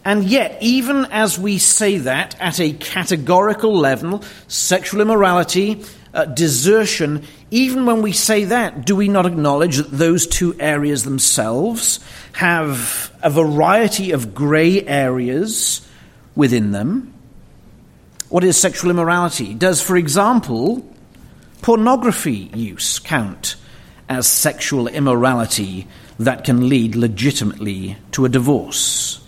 And 0.08 0.24
yet, 0.24 0.58
even 0.62 1.04
as 1.12 1.38
we 1.38 1.58
say 1.58 1.98
that 1.98 2.40
at 2.40 2.62
a 2.62 2.72
categorical 2.72 3.78
level, 3.78 4.24
sexual 4.48 5.02
immorality, 5.02 5.84
uh, 6.14 6.24
desertion, 6.24 7.26
even 7.52 7.86
when 7.86 8.02
we 8.02 8.14
say 8.14 8.46
that, 8.46 8.86
do 8.86 8.96
we 8.96 9.10
not 9.10 9.26
acknowledge 9.26 9.76
that 9.76 9.92
those 9.92 10.26
two 10.26 10.56
areas 10.62 11.04
themselves 11.04 12.00
have 12.32 13.12
a 13.22 13.30
variety 13.30 14.12
of 14.12 14.34
grey 14.34 14.82
areas 14.88 15.86
within 16.38 16.72
them. 16.72 17.14
What 18.30 18.46
is 18.46 18.56
sexual 18.56 18.92
immorality? 18.92 19.54
Does, 19.54 19.82
for 19.82 19.98
example, 19.98 20.90
pornography 21.62 22.50
use 22.54 23.00
count 23.00 23.58
as 24.08 24.26
sexual 24.26 24.88
immorality 24.88 25.86
that 26.18 26.46
can 26.46 26.70
lead 26.70 26.96
legitimately 26.96 27.98
to 28.12 28.24
a 28.24 28.30
divorce? 28.30 29.20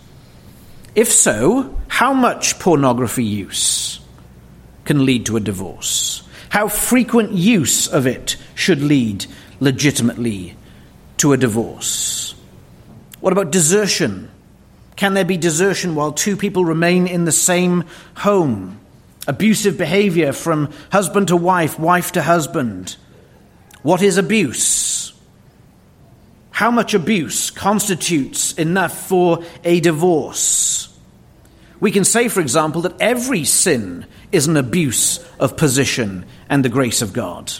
If 0.94 1.12
so, 1.12 1.76
how 1.88 2.12
much 2.12 2.58
pornography 2.58 3.24
use 3.24 4.00
can 4.84 5.04
lead 5.04 5.24
to 5.26 5.36
a 5.36 5.40
divorce. 5.40 6.24
How 6.48 6.66
frequent 6.66 7.30
use 7.30 7.86
of 7.86 8.08
it 8.08 8.36
should 8.56 8.82
lead 8.82 9.26
legitimately 9.60 10.56
to 11.18 11.32
a 11.32 11.36
divorce. 11.36 12.34
What 13.20 13.32
about 13.32 13.52
desertion? 13.52 14.30
Can 14.96 15.14
there 15.14 15.24
be 15.24 15.36
desertion 15.36 15.94
while 15.94 16.10
two 16.10 16.36
people 16.36 16.64
remain 16.64 17.06
in 17.06 17.24
the 17.24 17.30
same 17.30 17.84
home? 18.16 18.80
Abusive 19.28 19.78
behavior 19.78 20.32
from 20.32 20.72
husband 20.90 21.28
to 21.28 21.36
wife, 21.36 21.78
wife 21.78 22.10
to 22.12 22.22
husband. 22.22 22.96
What 23.82 24.02
is 24.02 24.18
abuse? 24.18 25.12
How 26.60 26.70
much 26.70 26.92
abuse 26.92 27.48
constitutes 27.48 28.52
enough 28.52 29.08
for 29.08 29.42
a 29.64 29.80
divorce? 29.80 30.94
We 31.80 31.90
can 31.90 32.04
say, 32.04 32.28
for 32.28 32.42
example, 32.42 32.82
that 32.82 33.00
every 33.00 33.44
sin 33.44 34.04
is 34.30 34.46
an 34.46 34.58
abuse 34.58 35.26
of 35.38 35.56
position 35.56 36.26
and 36.50 36.62
the 36.62 36.68
grace 36.68 37.00
of 37.00 37.14
God. 37.14 37.50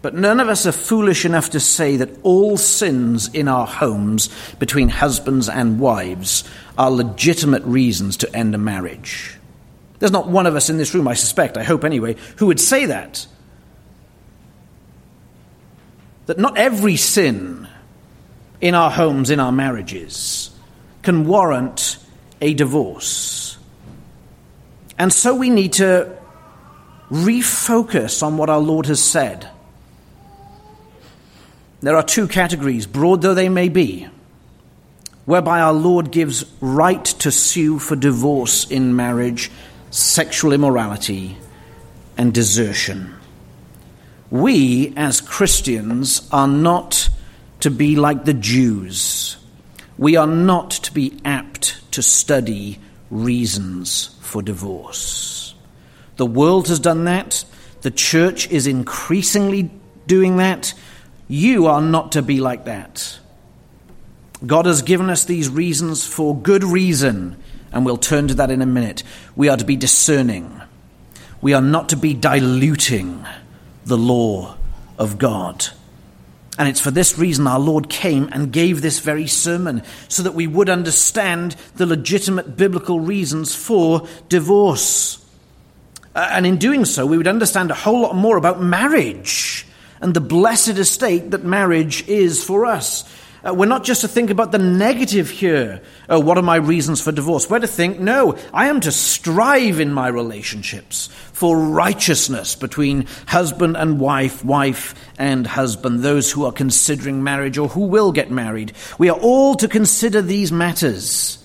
But 0.00 0.14
none 0.14 0.40
of 0.40 0.48
us 0.48 0.64
are 0.64 0.72
foolish 0.72 1.26
enough 1.26 1.50
to 1.50 1.60
say 1.60 1.98
that 1.98 2.18
all 2.22 2.56
sins 2.56 3.28
in 3.28 3.46
our 3.46 3.66
homes 3.66 4.30
between 4.58 4.88
husbands 4.88 5.50
and 5.50 5.78
wives 5.78 6.44
are 6.78 6.90
legitimate 6.90 7.64
reasons 7.64 8.16
to 8.16 8.34
end 8.34 8.54
a 8.54 8.58
marriage. 8.58 9.36
There's 9.98 10.12
not 10.12 10.28
one 10.28 10.46
of 10.46 10.56
us 10.56 10.70
in 10.70 10.78
this 10.78 10.94
room, 10.94 11.06
I 11.06 11.12
suspect, 11.12 11.58
I 11.58 11.62
hope 11.62 11.84
anyway, 11.84 12.16
who 12.36 12.46
would 12.46 12.58
say 12.58 12.86
that. 12.86 13.26
That 16.28 16.38
not 16.38 16.58
every 16.58 16.96
sin 16.96 17.66
in 18.60 18.74
our 18.74 18.90
homes, 18.90 19.30
in 19.30 19.40
our 19.40 19.50
marriages, 19.50 20.50
can 21.02 21.26
warrant 21.26 21.96
a 22.42 22.52
divorce. 22.52 23.56
And 24.98 25.10
so 25.10 25.34
we 25.34 25.48
need 25.48 25.72
to 25.74 26.14
refocus 27.10 28.22
on 28.22 28.36
what 28.36 28.50
our 28.50 28.58
Lord 28.58 28.84
has 28.86 29.02
said. 29.02 29.48
There 31.80 31.96
are 31.96 32.02
two 32.02 32.28
categories, 32.28 32.86
broad 32.86 33.22
though 33.22 33.32
they 33.32 33.48
may 33.48 33.70
be, 33.70 34.06
whereby 35.24 35.60
our 35.60 35.72
Lord 35.72 36.10
gives 36.10 36.44
right 36.60 37.06
to 37.06 37.30
sue 37.30 37.78
for 37.78 37.96
divorce 37.96 38.70
in 38.70 38.94
marriage, 38.94 39.50
sexual 39.90 40.52
immorality, 40.52 41.38
and 42.18 42.34
desertion. 42.34 43.17
We, 44.30 44.92
as 44.96 45.20
Christians, 45.20 46.28
are 46.30 46.48
not 46.48 47.08
to 47.60 47.70
be 47.70 47.96
like 47.96 48.24
the 48.24 48.34
Jews. 48.34 49.36
We 49.96 50.16
are 50.16 50.26
not 50.26 50.70
to 50.70 50.92
be 50.92 51.18
apt 51.24 51.80
to 51.92 52.02
study 52.02 52.78
reasons 53.10 54.16
for 54.20 54.42
divorce. 54.42 55.54
The 56.16 56.26
world 56.26 56.68
has 56.68 56.78
done 56.78 57.04
that. 57.04 57.44
The 57.80 57.90
church 57.90 58.50
is 58.50 58.66
increasingly 58.66 59.70
doing 60.06 60.36
that. 60.36 60.74
You 61.26 61.66
are 61.66 61.80
not 61.80 62.12
to 62.12 62.22
be 62.22 62.40
like 62.40 62.66
that. 62.66 63.18
God 64.46 64.66
has 64.66 64.82
given 64.82 65.10
us 65.10 65.24
these 65.24 65.48
reasons 65.48 66.06
for 66.06 66.36
good 66.36 66.62
reason, 66.62 67.36
and 67.72 67.84
we'll 67.84 67.96
turn 67.96 68.28
to 68.28 68.34
that 68.34 68.50
in 68.50 68.62
a 68.62 68.66
minute. 68.66 69.02
We 69.34 69.48
are 69.48 69.56
to 69.56 69.64
be 69.64 69.76
discerning. 69.76 70.60
We 71.40 71.54
are 71.54 71.62
not 71.62 71.88
to 71.90 71.96
be 71.96 72.14
diluting 72.14 73.24
the 73.88 73.98
law 73.98 74.56
of 74.98 75.18
God. 75.18 75.66
And 76.58 76.68
it's 76.68 76.80
for 76.80 76.90
this 76.90 77.18
reason 77.18 77.46
our 77.46 77.60
Lord 77.60 77.88
came 77.88 78.28
and 78.32 78.52
gave 78.52 78.82
this 78.82 78.98
very 78.98 79.28
sermon, 79.28 79.82
so 80.08 80.22
that 80.24 80.34
we 80.34 80.46
would 80.46 80.68
understand 80.68 81.54
the 81.76 81.86
legitimate 81.86 82.56
biblical 82.56 83.00
reasons 83.00 83.54
for 83.54 84.08
divorce. 84.28 85.24
Uh, 86.14 86.28
and 86.32 86.46
in 86.46 86.56
doing 86.56 86.84
so, 86.84 87.06
we 87.06 87.16
would 87.16 87.28
understand 87.28 87.70
a 87.70 87.74
whole 87.74 88.00
lot 88.00 88.16
more 88.16 88.36
about 88.36 88.60
marriage 88.60 89.66
and 90.00 90.14
the 90.14 90.20
blessed 90.20 90.78
estate 90.78 91.30
that 91.30 91.44
marriage 91.44 92.06
is 92.08 92.42
for 92.42 92.66
us. 92.66 93.04
Uh, 93.46 93.54
we're 93.54 93.66
not 93.66 93.84
just 93.84 94.00
to 94.00 94.08
think 94.08 94.30
about 94.30 94.50
the 94.50 94.58
negative 94.58 95.30
here. 95.30 95.80
Oh, 96.08 96.18
what 96.18 96.38
are 96.38 96.42
my 96.42 96.56
reasons 96.56 97.00
for 97.00 97.12
divorce? 97.12 97.48
We're 97.48 97.60
to 97.60 97.68
think, 97.68 98.00
no, 98.00 98.36
I 98.52 98.68
am 98.68 98.80
to 98.80 98.90
strive 98.90 99.78
in 99.78 99.92
my 99.92 100.08
relationships 100.08 101.08
for 101.32 101.56
righteousness 101.56 102.56
between 102.56 103.06
husband 103.26 103.76
and 103.76 104.00
wife, 104.00 104.44
wife 104.44 104.94
and 105.18 105.46
husband, 105.46 106.00
those 106.00 106.32
who 106.32 106.44
are 106.46 106.52
considering 106.52 107.22
marriage 107.22 107.58
or 107.58 107.68
who 107.68 107.86
will 107.86 108.10
get 108.10 108.30
married. 108.30 108.72
We 108.98 109.08
are 109.08 109.18
all 109.18 109.54
to 109.56 109.68
consider 109.68 110.20
these 110.20 110.50
matters. 110.50 111.38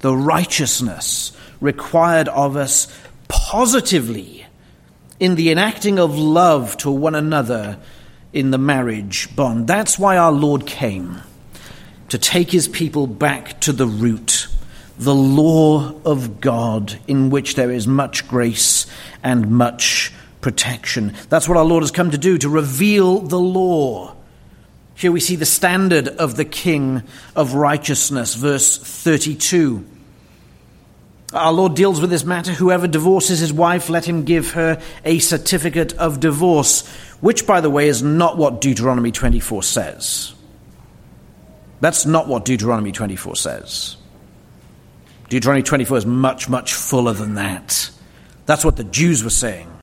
The 0.00 0.14
righteousness 0.14 1.32
required 1.60 2.28
of 2.28 2.56
us 2.56 2.94
positively 3.28 4.46
in 5.18 5.34
the 5.34 5.50
enacting 5.50 5.98
of 5.98 6.18
love 6.18 6.76
to 6.78 6.90
one 6.90 7.14
another 7.14 7.78
in 8.32 8.50
the 8.50 8.58
marriage 8.58 9.34
bond. 9.34 9.66
That's 9.66 9.98
why 9.98 10.16
our 10.16 10.32
Lord 10.32 10.66
came 10.66 11.20
to 12.08 12.18
take 12.18 12.50
his 12.50 12.68
people 12.68 13.06
back 13.06 13.60
to 13.62 13.72
the 13.72 13.86
root, 13.86 14.48
the 14.98 15.14
law 15.14 15.94
of 16.04 16.40
God, 16.40 16.98
in 17.06 17.30
which 17.30 17.54
there 17.54 17.70
is 17.70 17.86
much 17.86 18.28
grace 18.28 18.86
and 19.22 19.50
much 19.50 20.12
protection. 20.40 21.14
That's 21.28 21.48
what 21.48 21.58
our 21.58 21.64
Lord 21.64 21.82
has 21.82 21.90
come 21.90 22.12
to 22.12 22.18
do, 22.18 22.38
to 22.38 22.48
reveal 22.48 23.20
the 23.20 23.40
law. 23.40 24.14
Here 24.94 25.12
we 25.12 25.20
see 25.20 25.36
the 25.36 25.44
standard 25.44 26.08
of 26.08 26.36
the 26.36 26.44
King 26.44 27.02
of 27.34 27.54
righteousness, 27.54 28.34
verse 28.34 28.78
32. 28.78 29.84
Our 31.36 31.52
Lord 31.52 31.74
deals 31.74 32.00
with 32.00 32.10
this 32.10 32.24
matter. 32.24 32.52
Whoever 32.52 32.88
divorces 32.88 33.38
his 33.38 33.52
wife, 33.52 33.88
let 33.88 34.04
him 34.06 34.24
give 34.24 34.52
her 34.52 34.80
a 35.04 35.18
certificate 35.18 35.92
of 35.94 36.20
divorce, 36.20 36.86
which, 37.20 37.46
by 37.46 37.60
the 37.60 37.70
way, 37.70 37.88
is 37.88 38.02
not 38.02 38.36
what 38.36 38.60
Deuteronomy 38.60 39.12
24 39.12 39.62
says. 39.62 40.34
That's 41.80 42.06
not 42.06 42.26
what 42.26 42.44
Deuteronomy 42.44 42.92
24 42.92 43.36
says. 43.36 43.96
Deuteronomy 45.28 45.62
24 45.62 45.98
is 45.98 46.06
much, 46.06 46.48
much 46.48 46.72
fuller 46.72 47.12
than 47.12 47.34
that. 47.34 47.90
That's 48.46 48.64
what 48.64 48.76
the 48.76 48.84
Jews 48.84 49.22
were 49.22 49.30
saying. 49.30 49.75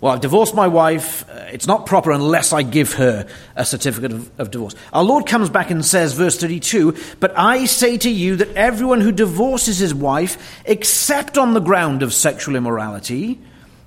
Well, 0.00 0.14
I've 0.14 0.20
divorced 0.20 0.54
my 0.54 0.66
wife. 0.66 1.28
Uh, 1.28 1.48
it's 1.52 1.66
not 1.66 1.84
proper 1.84 2.10
unless 2.10 2.54
I 2.54 2.62
give 2.62 2.94
her 2.94 3.26
a 3.54 3.66
certificate 3.66 4.12
of, 4.12 4.40
of, 4.40 4.50
divorce. 4.50 4.74
Our 4.94 5.04
Lord 5.04 5.26
comes 5.26 5.50
back 5.50 5.70
and 5.70 5.84
says, 5.84 6.14
verse 6.14 6.38
32, 6.38 6.96
But 7.20 7.36
I 7.36 7.66
say 7.66 7.98
to 7.98 8.08
you 8.10 8.36
that 8.36 8.54
everyone 8.54 9.02
who 9.02 9.12
divorces 9.12 9.78
his 9.78 9.92
wife, 9.92 10.62
except 10.64 11.36
on 11.36 11.52
the 11.52 11.60
ground 11.60 12.02
of 12.02 12.14
sexual 12.14 12.56
immorality, 12.56 13.38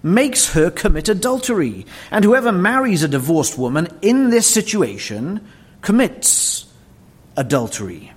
makes 0.03 0.53
her 0.53 0.69
commit 0.69 1.09
adultery. 1.09 1.87
And 2.11 2.23
whoever 2.23 2.51
marries 2.51 3.01
a 3.01 3.07
divorced 3.07 3.57
woman 3.57 3.87
in 4.03 4.29
this 4.29 4.45
situation 4.45 5.47
commits 5.81 6.71
adultery. 7.35 8.11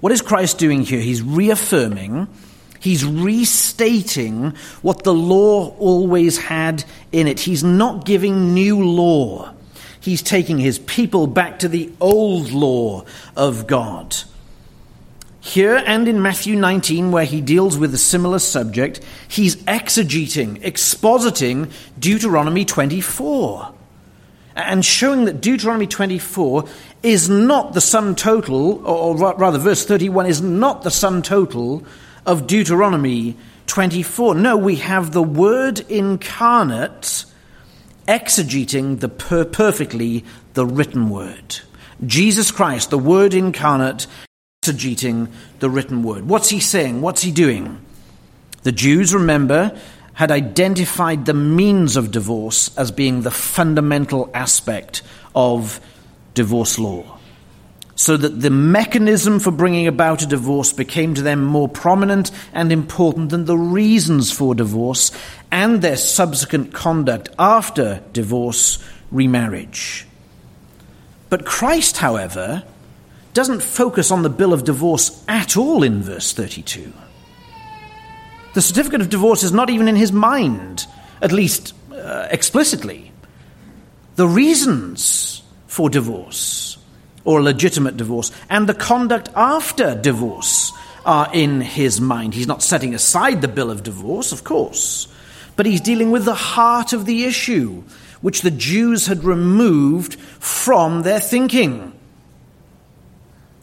What 0.00 0.12
is 0.12 0.22
Christ 0.22 0.58
doing 0.58 0.82
here? 0.82 1.00
He's 1.00 1.20
reaffirming 1.20 2.28
He's 2.88 3.04
restating 3.04 4.54
what 4.80 5.02
the 5.02 5.12
law 5.12 5.76
always 5.76 6.38
had 6.38 6.86
in 7.12 7.28
it. 7.28 7.40
He's 7.40 7.62
not 7.62 8.06
giving 8.06 8.54
new 8.54 8.82
law. 8.82 9.52
He's 10.00 10.22
taking 10.22 10.56
his 10.56 10.78
people 10.78 11.26
back 11.26 11.58
to 11.58 11.68
the 11.68 11.92
old 12.00 12.50
law 12.50 13.04
of 13.36 13.66
God. 13.66 14.16
Here 15.38 15.76
and 15.76 16.08
in 16.08 16.22
Matthew 16.22 16.56
19, 16.56 17.12
where 17.12 17.26
he 17.26 17.42
deals 17.42 17.76
with 17.76 17.92
a 17.92 17.98
similar 17.98 18.38
subject, 18.38 19.04
he's 19.28 19.56
exegeting, 19.64 20.58
expositing 20.62 21.70
Deuteronomy 21.98 22.64
24, 22.64 23.70
and 24.56 24.82
showing 24.82 25.26
that 25.26 25.42
Deuteronomy 25.42 25.86
24 25.86 26.64
is 27.02 27.28
not 27.28 27.74
the 27.74 27.82
sum 27.82 28.14
total, 28.14 28.82
or 28.86 29.14
rather, 29.14 29.58
verse 29.58 29.84
31 29.84 30.24
is 30.24 30.40
not 30.40 30.84
the 30.84 30.90
sum 30.90 31.20
total 31.20 31.84
of 32.28 32.46
Deuteronomy 32.46 33.34
24. 33.68 34.34
No, 34.34 34.54
we 34.54 34.76
have 34.76 35.12
the 35.12 35.22
Word 35.22 35.80
incarnate 35.88 37.24
exegeting 38.06 39.00
the 39.00 39.08
per- 39.08 39.46
perfectly 39.46 40.26
the 40.52 40.66
written 40.66 41.08
Word. 41.08 41.60
Jesus 42.04 42.50
Christ, 42.50 42.90
the 42.90 42.98
Word 42.98 43.32
incarnate, 43.32 44.06
exegeting 44.62 45.28
the 45.60 45.70
written 45.70 46.02
Word. 46.02 46.28
What's 46.28 46.50
he 46.50 46.60
saying? 46.60 47.00
What's 47.00 47.22
he 47.22 47.32
doing? 47.32 47.80
The 48.62 48.72
Jews, 48.72 49.14
remember, 49.14 49.78
had 50.12 50.30
identified 50.30 51.24
the 51.24 51.32
means 51.32 51.96
of 51.96 52.10
divorce 52.10 52.76
as 52.76 52.90
being 52.90 53.22
the 53.22 53.30
fundamental 53.30 54.30
aspect 54.34 55.00
of 55.34 55.80
divorce 56.34 56.78
law 56.78 57.17
so 57.98 58.16
that 58.16 58.40
the 58.40 58.48
mechanism 58.48 59.40
for 59.40 59.50
bringing 59.50 59.88
about 59.88 60.22
a 60.22 60.26
divorce 60.26 60.72
became 60.72 61.14
to 61.14 61.20
them 61.20 61.44
more 61.44 61.68
prominent 61.68 62.30
and 62.52 62.70
important 62.70 63.30
than 63.30 63.44
the 63.44 63.58
reasons 63.58 64.30
for 64.30 64.54
divorce 64.54 65.10
and 65.50 65.82
their 65.82 65.96
subsequent 65.96 66.72
conduct 66.72 67.28
after 67.40 68.00
divorce, 68.12 68.78
remarriage. 69.10 70.06
But 71.28 71.44
Christ, 71.44 71.96
however, 71.96 72.62
doesn't 73.34 73.64
focus 73.64 74.12
on 74.12 74.22
the 74.22 74.30
bill 74.30 74.52
of 74.52 74.62
divorce 74.62 75.24
at 75.26 75.56
all 75.56 75.82
in 75.82 76.00
verse 76.00 76.32
32. 76.32 76.92
The 78.54 78.62
certificate 78.62 79.00
of 79.00 79.10
divorce 79.10 79.42
is 79.42 79.52
not 79.52 79.70
even 79.70 79.88
in 79.88 79.96
his 79.96 80.12
mind, 80.12 80.86
at 81.20 81.32
least 81.32 81.74
uh, 81.92 82.28
explicitly. 82.30 83.10
The 84.14 84.28
reasons 84.28 85.42
for 85.66 85.90
divorce, 85.90 86.77
or 87.28 87.40
a 87.40 87.42
legitimate 87.42 87.94
divorce, 87.94 88.32
and 88.48 88.66
the 88.66 88.72
conduct 88.72 89.28
after 89.36 89.94
divorce 89.94 90.72
are 91.04 91.28
in 91.34 91.60
his 91.60 92.00
mind. 92.00 92.32
He's 92.32 92.46
not 92.46 92.62
setting 92.62 92.94
aside 92.94 93.42
the 93.42 93.48
bill 93.48 93.70
of 93.70 93.82
divorce, 93.82 94.32
of 94.32 94.44
course, 94.44 95.08
but 95.54 95.66
he's 95.66 95.82
dealing 95.82 96.10
with 96.10 96.24
the 96.24 96.34
heart 96.34 96.94
of 96.94 97.04
the 97.04 97.24
issue, 97.24 97.82
which 98.22 98.40
the 98.40 98.50
Jews 98.50 99.08
had 99.08 99.24
removed 99.24 100.14
from 100.18 101.02
their 101.02 101.20
thinking. 101.20 101.92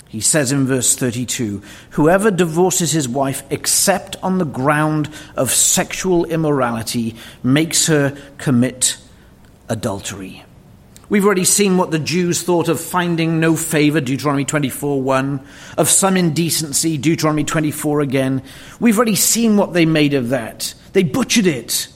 He 0.10 0.22
says 0.22 0.52
in 0.52 0.68
verse 0.68 0.96
32 0.96 1.64
Whoever 1.92 2.30
divorces 2.30 2.92
his 2.92 3.10
wife 3.10 3.42
except 3.50 4.16
on 4.22 4.38
the 4.38 4.46
ground 4.46 5.10
of 5.36 5.50
sexual 5.50 6.26
immorality 6.26 7.16
makes 7.42 7.88
her 7.88 8.16
commit 8.38 9.00
adultery. 9.68 10.45
We've 11.08 11.26
already 11.26 11.46
seen 11.46 11.78
what 11.78 11.92
the 11.92 12.00
Jews 12.00 12.42
thought 12.42 12.68
of 12.68 12.80
finding 12.80 13.40
no 13.40 13.56
favor, 13.56 14.02
Deuteronomy 14.02 14.46
24 14.46 15.02
1, 15.02 15.48
of 15.78 15.90
some 15.90 16.18
indecency, 16.18 16.98
Deuteronomy 16.98 17.44
24 17.44 18.02
again. 18.02 18.42
We've 18.80 18.98
already 18.98 19.16
seen 19.16 19.56
what 19.56 19.74
they 19.74 19.86
made 19.86 20.16
of 20.16 20.30
that. 20.30 20.74
They 20.94 21.04
butchered 21.04 21.46
it. 21.46 21.90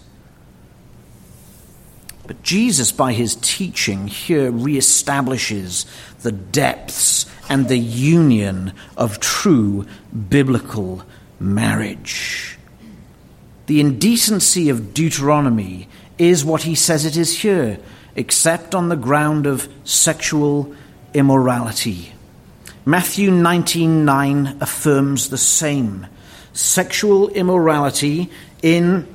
But 2.28 2.43
Jesus, 2.43 2.91
by 2.91 3.13
his 3.13 3.36
teaching, 3.41 4.08
here 4.08 4.52
reestablishes 4.52 5.88
the 6.22 6.32
depths 6.32 7.26
and 7.50 7.67
the 7.67 7.80
union 7.80 8.74
of 8.95 9.19
true 9.19 9.88
biblical 10.30 11.02
marriage. 11.39 12.59
The 13.70 13.80
indecency 13.80 14.70
of 14.70 14.96
Deuteronomy 14.96 15.88
is 16.18 16.44
what 16.44 16.64
he 16.64 16.74
says 16.74 17.06
it 17.06 17.16
is 17.16 17.42
here, 17.42 17.78
except 18.16 18.74
on 18.74 18.90
the 18.90 18.96
ground 18.96 19.46
of 19.46 19.70
sexual 19.84 20.74
immorality. 21.14 22.14
Matthew 22.84 23.30
19:9 23.30 24.58
affirms 24.60 25.30
the 25.30 25.38
same. 25.38 26.08
Sexual 26.52 27.30
immorality 27.30 28.32
in 28.64 29.06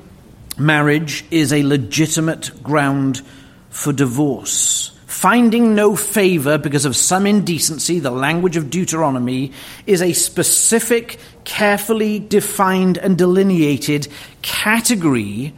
marriage 0.57 1.25
is 1.31 1.51
a 1.51 1.61
legitimate 1.63 2.63
ground 2.63 3.23
for 3.69 3.91
divorce. 3.91 4.91
Finding 5.15 5.75
no 5.75 5.95
favor 5.95 6.57
because 6.57 6.83
of 6.83 6.93
some 6.93 7.25
indecency, 7.25 7.99
the 7.99 8.11
language 8.11 8.57
of 8.57 8.69
Deuteronomy, 8.69 9.53
is 9.87 10.01
a 10.01 10.11
specific, 10.11 11.17
carefully 11.45 12.19
defined 12.19 12.97
and 12.97 13.17
delineated 13.17 14.09
category 14.41 15.53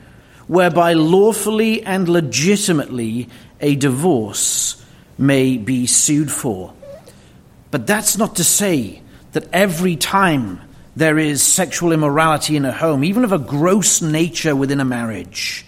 whereby 0.46 0.94
lawfully 0.94 1.82
and 1.84 2.08
legitimately 2.08 3.30
a 3.60 3.76
divorce 3.76 4.86
may 5.18 5.58
be 5.58 5.88
sued 5.88 6.32
for. 6.32 6.72
But 7.72 7.88
that's 7.88 8.16
not 8.16 8.36
to 8.36 8.44
say 8.44 9.02
that 9.32 9.50
every 9.52 9.96
time 9.96 10.62
there 10.96 11.18
is 11.18 11.42
sexual 11.42 11.94
immorality 11.94 12.56
in 12.58 12.64
a 12.64 12.72
home, 12.72 13.04
even 13.04 13.24
of 13.24 13.32
a 13.32 13.40
gross 13.40 14.04
nature 14.04 14.56
within 14.56 14.80
a 14.80 14.86
marriage, 14.86 15.66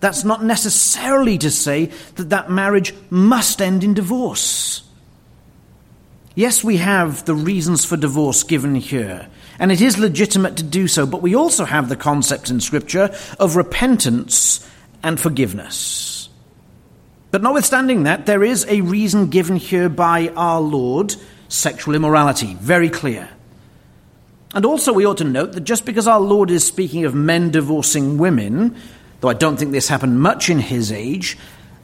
that's 0.00 0.24
not 0.24 0.44
necessarily 0.44 1.38
to 1.38 1.50
say 1.50 1.86
that 2.16 2.30
that 2.30 2.50
marriage 2.50 2.94
must 3.10 3.62
end 3.62 3.84
in 3.84 3.94
divorce. 3.94 4.82
Yes, 6.34 6.62
we 6.62 6.76
have 6.76 7.24
the 7.24 7.34
reasons 7.34 7.84
for 7.84 7.96
divorce 7.96 8.42
given 8.42 8.74
here, 8.74 9.28
and 9.58 9.72
it 9.72 9.80
is 9.80 9.98
legitimate 9.98 10.56
to 10.58 10.62
do 10.62 10.86
so, 10.86 11.06
but 11.06 11.22
we 11.22 11.34
also 11.34 11.64
have 11.64 11.88
the 11.88 11.96
concept 11.96 12.50
in 12.50 12.60
Scripture 12.60 13.14
of 13.38 13.56
repentance 13.56 14.68
and 15.02 15.18
forgiveness. 15.18 16.28
But 17.30 17.42
notwithstanding 17.42 18.02
that, 18.04 18.26
there 18.26 18.44
is 18.44 18.66
a 18.68 18.82
reason 18.82 19.28
given 19.28 19.56
here 19.56 19.88
by 19.88 20.28
our 20.36 20.60
Lord 20.60 21.14
sexual 21.48 21.94
immorality, 21.94 22.54
very 22.54 22.90
clear. 22.90 23.28
And 24.54 24.64
also, 24.64 24.92
we 24.92 25.06
ought 25.06 25.18
to 25.18 25.24
note 25.24 25.52
that 25.52 25.64
just 25.64 25.84
because 25.84 26.08
our 26.08 26.20
Lord 26.20 26.50
is 26.50 26.64
speaking 26.64 27.04
of 27.04 27.14
men 27.14 27.50
divorcing 27.50 28.18
women, 28.18 28.76
though 29.20 29.28
I 29.28 29.34
don't 29.34 29.56
think 29.56 29.72
this 29.72 29.88
happened 29.88 30.20
much 30.20 30.50
in 30.50 30.58
his 30.58 30.92
age, 30.92 31.36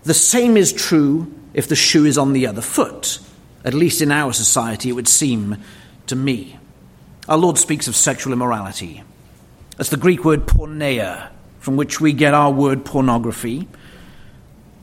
the 0.05 0.15
same 0.15 0.57
is 0.57 0.73
true 0.73 1.33
if 1.55 1.69
the 1.69 1.77
shoe 1.77 2.05
is 2.05 2.19
on 2.19 2.33
the 2.33 2.47
other 2.47 2.63
foot. 2.63 3.19
At 3.65 3.75
least 3.75 4.03
in 4.03 4.11
our 4.11 4.33
society, 4.33 4.89
it 4.89 4.93
would 4.93 5.09
seem 5.09 5.59
to 6.07 6.17
me. 6.17 6.59
Our 7.29 7.39
Lord 7.39 7.59
speaks 7.59 7.87
of 7.87 7.95
sexual 7.95 8.33
immorality. 8.33 9.03
That's 9.77 9.91
the 9.91 9.97
Greek 9.97 10.25
word 10.25 10.47
porneia, 10.47 11.31
from 11.61 11.77
which 11.77 12.01
we 12.01 12.13
get 12.13 12.35
our 12.35 12.51
word 12.51 12.85
pornography. 12.85 13.69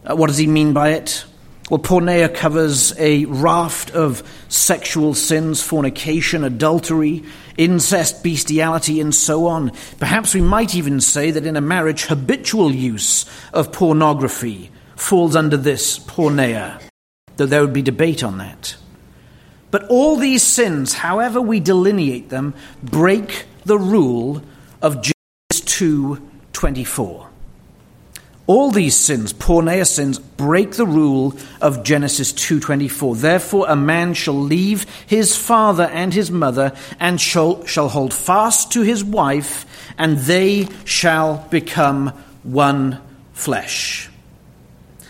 Uh, 0.06 0.16
what 0.16 0.28
does 0.28 0.38
he 0.38 0.48
mean 0.48 0.72
by 0.74 0.90
it? 0.92 1.26
Well, 1.70 1.80
porneia 1.80 2.34
covers 2.34 2.98
a 2.98 3.26
raft 3.26 3.92
of 3.92 4.24
sexual 4.48 5.14
sins, 5.14 5.62
fornication, 5.62 6.44
adultery, 6.44 7.24
incest, 7.60 8.24
bestiality, 8.24 9.00
and 9.00 9.14
so 9.14 9.46
on. 9.46 9.72
Perhaps 10.00 10.34
we 10.34 10.42
might 10.42 10.74
even 10.74 11.02
say 11.02 11.30
that 11.30 11.46
in 11.46 11.58
a 11.58 11.62
marriage, 11.62 12.06
habitual 12.06 12.74
use 12.74 13.26
of 13.54 13.72
pornography 13.72 14.72
falls 14.96 15.36
under 15.36 15.58
this 15.58 16.00
porneia, 16.00 16.82
though 17.36 17.46
there 17.46 17.62
would 17.62 17.74
be 17.74 17.82
debate 17.82 18.24
on 18.24 18.38
that. 18.38 18.76
But 19.72 19.88
all 19.90 20.16
these 20.16 20.42
sins, 20.42 20.94
however 20.94 21.40
we 21.40 21.60
delineate 21.60 22.30
them, 22.30 22.56
break 22.82 23.46
the 23.66 23.78
rule 23.78 24.42
of 24.82 24.96
Genesis 24.96 25.62
2:24. 25.66 27.29
All 28.50 28.72
these 28.72 28.96
sins, 28.96 29.32
porneia 29.32 29.86
sins, 29.86 30.18
break 30.18 30.72
the 30.72 30.88
rule 30.88 31.36
of 31.62 31.84
Genesis 31.84 32.34
2:24. 32.34 33.16
Therefore 33.16 33.68
a 33.70 33.76
man 33.76 34.16
shall 34.16 34.42
leave 34.42 34.88
his 35.06 35.36
father 35.36 35.84
and 35.84 36.12
his 36.12 36.32
mother 36.32 36.74
and 37.00 37.22
shall, 37.22 37.64
shall 37.68 37.90
hold 37.90 38.12
fast 38.12 38.72
to 38.72 38.82
his 38.82 39.04
wife 39.04 39.68
and 40.00 40.18
they 40.18 40.68
shall 40.84 41.46
become 41.52 42.12
one 42.42 42.98
flesh. 43.34 44.10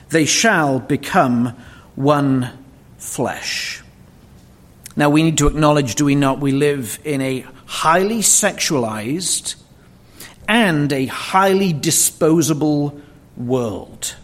They 0.09 0.25
shall 0.25 0.79
become 0.79 1.53
one 1.95 2.49
flesh. 2.97 3.81
Now 4.97 5.09
we 5.09 5.23
need 5.23 5.37
to 5.37 5.47
acknowledge, 5.47 5.95
do 5.95 6.03
we 6.03 6.15
not, 6.15 6.41
we 6.41 6.51
live 6.51 6.99
in 7.05 7.21
a 7.21 7.45
highly 7.67 8.19
sexualized 8.19 9.55
and 10.45 10.91
a 10.91 11.05
highly 11.05 11.71
disposable 11.71 12.99
world. 13.39 14.15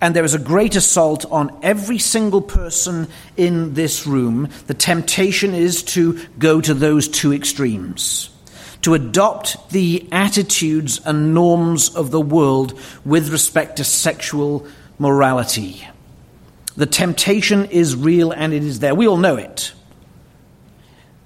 And 0.00 0.14
there 0.14 0.24
is 0.24 0.34
a 0.34 0.38
great 0.38 0.76
assault 0.76 1.24
on 1.26 1.58
every 1.62 1.98
single 1.98 2.42
person 2.42 3.08
in 3.36 3.74
this 3.74 4.06
room. 4.06 4.48
The 4.66 4.74
temptation 4.74 5.54
is 5.54 5.82
to 5.84 6.18
go 6.38 6.60
to 6.60 6.74
those 6.74 7.08
two 7.08 7.32
extremes, 7.32 8.28
to 8.82 8.94
adopt 8.94 9.70
the 9.70 10.06
attitudes 10.12 11.00
and 11.04 11.32
norms 11.32 11.94
of 11.94 12.10
the 12.10 12.20
world 12.20 12.78
with 13.04 13.30
respect 13.30 13.76
to 13.76 13.84
sexual 13.84 14.66
morality. 14.98 15.86
The 16.76 16.86
temptation 16.86 17.64
is 17.66 17.96
real 17.96 18.32
and 18.32 18.52
it 18.52 18.62
is 18.62 18.80
there. 18.80 18.94
We 18.94 19.08
all 19.08 19.16
know 19.16 19.36
it. 19.36 19.72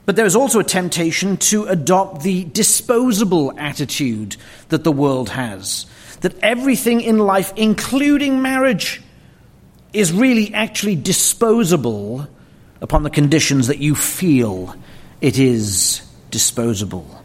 But 0.06 0.14
there 0.14 0.26
is 0.26 0.36
also 0.36 0.60
a 0.60 0.64
temptation 0.64 1.36
to 1.38 1.64
adopt 1.66 2.22
the 2.22 2.44
disposable 2.44 3.52
attitude 3.58 4.36
that 4.68 4.84
the 4.84 4.92
world 4.92 5.30
has 5.30 5.86
that 6.20 6.38
everything 6.40 7.00
in 7.00 7.18
life, 7.18 7.52
including 7.56 8.42
marriage, 8.42 9.02
is 9.92 10.12
really 10.12 10.52
actually 10.54 10.96
disposable 10.96 12.28
upon 12.80 13.02
the 13.02 13.10
conditions 13.10 13.66
that 13.66 13.78
you 13.78 13.94
feel 13.94 14.74
it 15.20 15.38
is 15.38 16.02
disposable. 16.30 17.22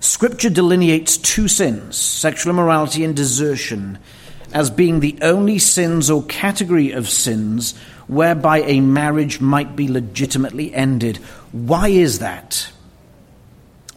Scripture 0.00 0.50
delineates 0.50 1.16
two 1.16 1.46
sins, 1.46 1.96
sexual 1.96 2.50
immorality 2.50 3.04
and 3.04 3.14
desertion, 3.14 3.98
as 4.52 4.70
being 4.70 5.00
the 5.00 5.16
only 5.22 5.58
sins 5.58 6.10
or 6.10 6.24
category 6.24 6.90
of 6.90 7.08
sins 7.08 7.76
whereby 8.08 8.62
a 8.62 8.80
marriage 8.80 9.40
might 9.40 9.76
be 9.76 9.88
legitimately 9.88 10.74
ended. 10.74 11.18
Why 11.52 11.88
is 11.88 12.18
that? 12.18 12.71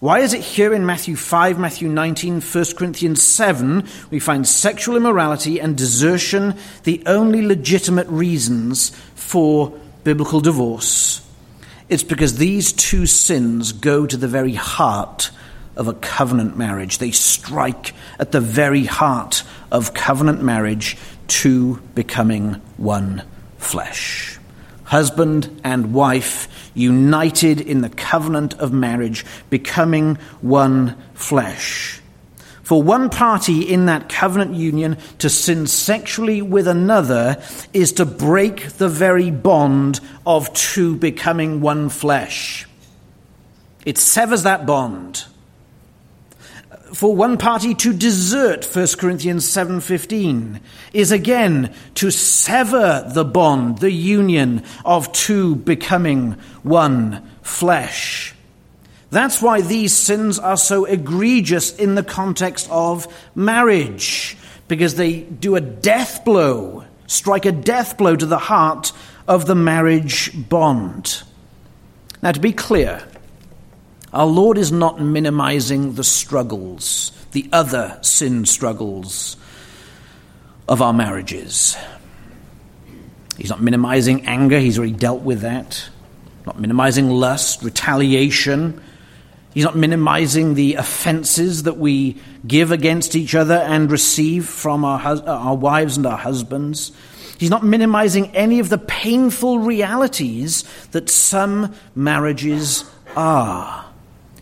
Why 0.02 0.20
is 0.20 0.34
it 0.34 0.42
here 0.42 0.74
in 0.74 0.86
Matthew 0.86 1.16
5, 1.16 1.58
Matthew 1.58 1.88
19, 1.88 2.42
1 2.42 2.66
Corinthians 2.78 3.24
7, 3.24 3.88
we 4.12 4.20
find 4.20 4.46
sexual 4.46 4.98
immorality 4.98 5.62
and 5.62 5.78
desertion 5.78 6.56
the 6.84 7.02
only 7.06 7.42
legitimate 7.42 8.08
reasons 8.10 8.90
for 9.16 9.70
biblical 10.04 10.42
divorce? 10.42 11.26
It's 11.88 12.04
because 12.04 12.38
these 12.38 12.74
two 12.74 13.06
sins 13.06 13.72
go 13.72 14.06
to 14.06 14.18
the 14.18 14.28
very 14.28 14.56
heart 14.56 15.32
of 15.78 15.88
a 15.88 15.94
covenant 15.94 16.58
marriage. 16.58 16.98
They 16.98 17.12
strike 17.12 17.94
at 18.20 18.34
the 18.34 18.42
very 18.42 18.84
heart 18.84 19.44
of 19.72 19.94
covenant 19.94 20.44
marriage 20.44 20.98
two 21.28 21.82
becoming 21.96 22.56
one 22.76 23.24
flesh. 23.58 24.40
Husband 24.84 25.62
and 25.64 25.94
wife 25.94 26.50
united 26.76 27.60
in 27.60 27.82
the 27.82 27.90
covenant 27.90 28.54
of 28.56 28.72
marriage, 28.72 29.26
becoming 29.50 30.16
one 30.42 30.96
flesh. 31.16 32.02
For 32.62 32.82
one 32.82 33.12
party 33.12 33.62
in 33.62 33.86
that 33.86 34.10
covenant 34.10 34.56
union 34.56 34.98
to 35.20 35.30
sin 35.30 35.68
sexually 35.68 36.42
with 36.42 36.68
another 36.68 37.42
is 37.74 37.94
to 37.94 38.06
break 38.06 38.70
the 38.74 38.90
very 38.90 39.30
bond 39.30 40.00
of 40.26 40.52
two 40.54 40.96
becoming 40.96 41.62
one 41.62 41.90
flesh. 41.90 42.68
It 43.86 44.00
severs 44.00 44.44
that 44.44 44.66
bond. 44.66 45.26
For 46.96 47.14
one 47.14 47.38
party 47.38 47.74
to 47.74 47.92
desert 47.92 48.64
1 48.64 48.98
Corinthians 48.98 49.46
7:15 49.46 50.62
is 50.94 51.12
again 51.12 51.74
to 51.96 52.10
sever 52.10 53.12
the 53.14 53.26
bond, 53.26 53.80
the 53.80 53.92
union 53.92 54.64
of 54.86 55.12
two 55.12 55.56
becoming 55.58 56.38
one 56.64 57.22
flesh. 57.42 58.34
That's 59.12 59.42
why 59.42 59.60
these 59.60 59.92
sins 59.92 60.40
are 60.40 60.56
so 60.56 60.86
egregious 60.86 61.76
in 61.76 61.96
the 61.96 62.04
context 62.04 62.70
of 62.72 63.10
marriage, 63.36 64.38
because 64.70 64.96
they 64.96 65.18
do 65.18 65.58
a 65.58 65.62
death 65.62 66.24
blow, 66.24 66.86
strike 67.08 67.46
a 67.46 67.52
death 67.52 67.98
blow 67.98 68.16
to 68.16 68.26
the 68.26 68.48
heart 68.48 68.94
of 69.28 69.48
the 69.48 69.56
marriage 69.56 70.32
bond. 70.48 71.24
Now, 72.24 72.32
to 72.32 72.40
be 72.40 72.54
clear, 72.54 73.02
our 74.16 74.26
Lord 74.26 74.58
is 74.58 74.72
not 74.72 75.00
minimizing 75.00 75.94
the 75.96 76.04
struggles, 76.04 77.12
the 77.34 77.50
other 77.52 78.00
sin 78.02 78.46
struggles 78.46 79.38
of 80.68 80.82
our 80.82 80.94
marriages. 80.94 81.78
He's 83.38 83.50
not 83.50 83.62
minimizing 83.62 84.26
anger, 84.26 84.58
he's 84.58 84.80
already 84.80 84.94
dealt 84.94 85.22
with 85.22 85.42
that. 85.42 85.90
Not 86.46 86.60
minimizing 86.60 87.10
lust, 87.10 87.62
retaliation, 87.64 88.82
He's 89.56 89.64
not 89.64 89.78
minimizing 89.78 90.56
the 90.56 90.74
offenses 90.76 91.64
that 91.64 91.78
we 91.78 92.18
give 92.46 92.74
against 92.74 93.16
each 93.16 93.34
other 93.34 93.56
and 93.56 93.90
receive 93.90 94.46
from 94.48 94.84
our, 94.84 95.00
hus- 95.00 95.22
our 95.22 95.56
wives 95.56 95.96
and 95.96 96.06
our 96.06 96.18
husbands. 96.18 96.92
He's 97.38 97.50
not 97.50 97.64
minimizing 97.64 98.36
any 98.36 98.60
of 98.60 98.68
the 98.68 98.78
painful 98.78 99.60
realities 99.60 100.66
that 100.92 101.10
some 101.10 101.74
marriages 101.96 102.84
are. 103.16 103.85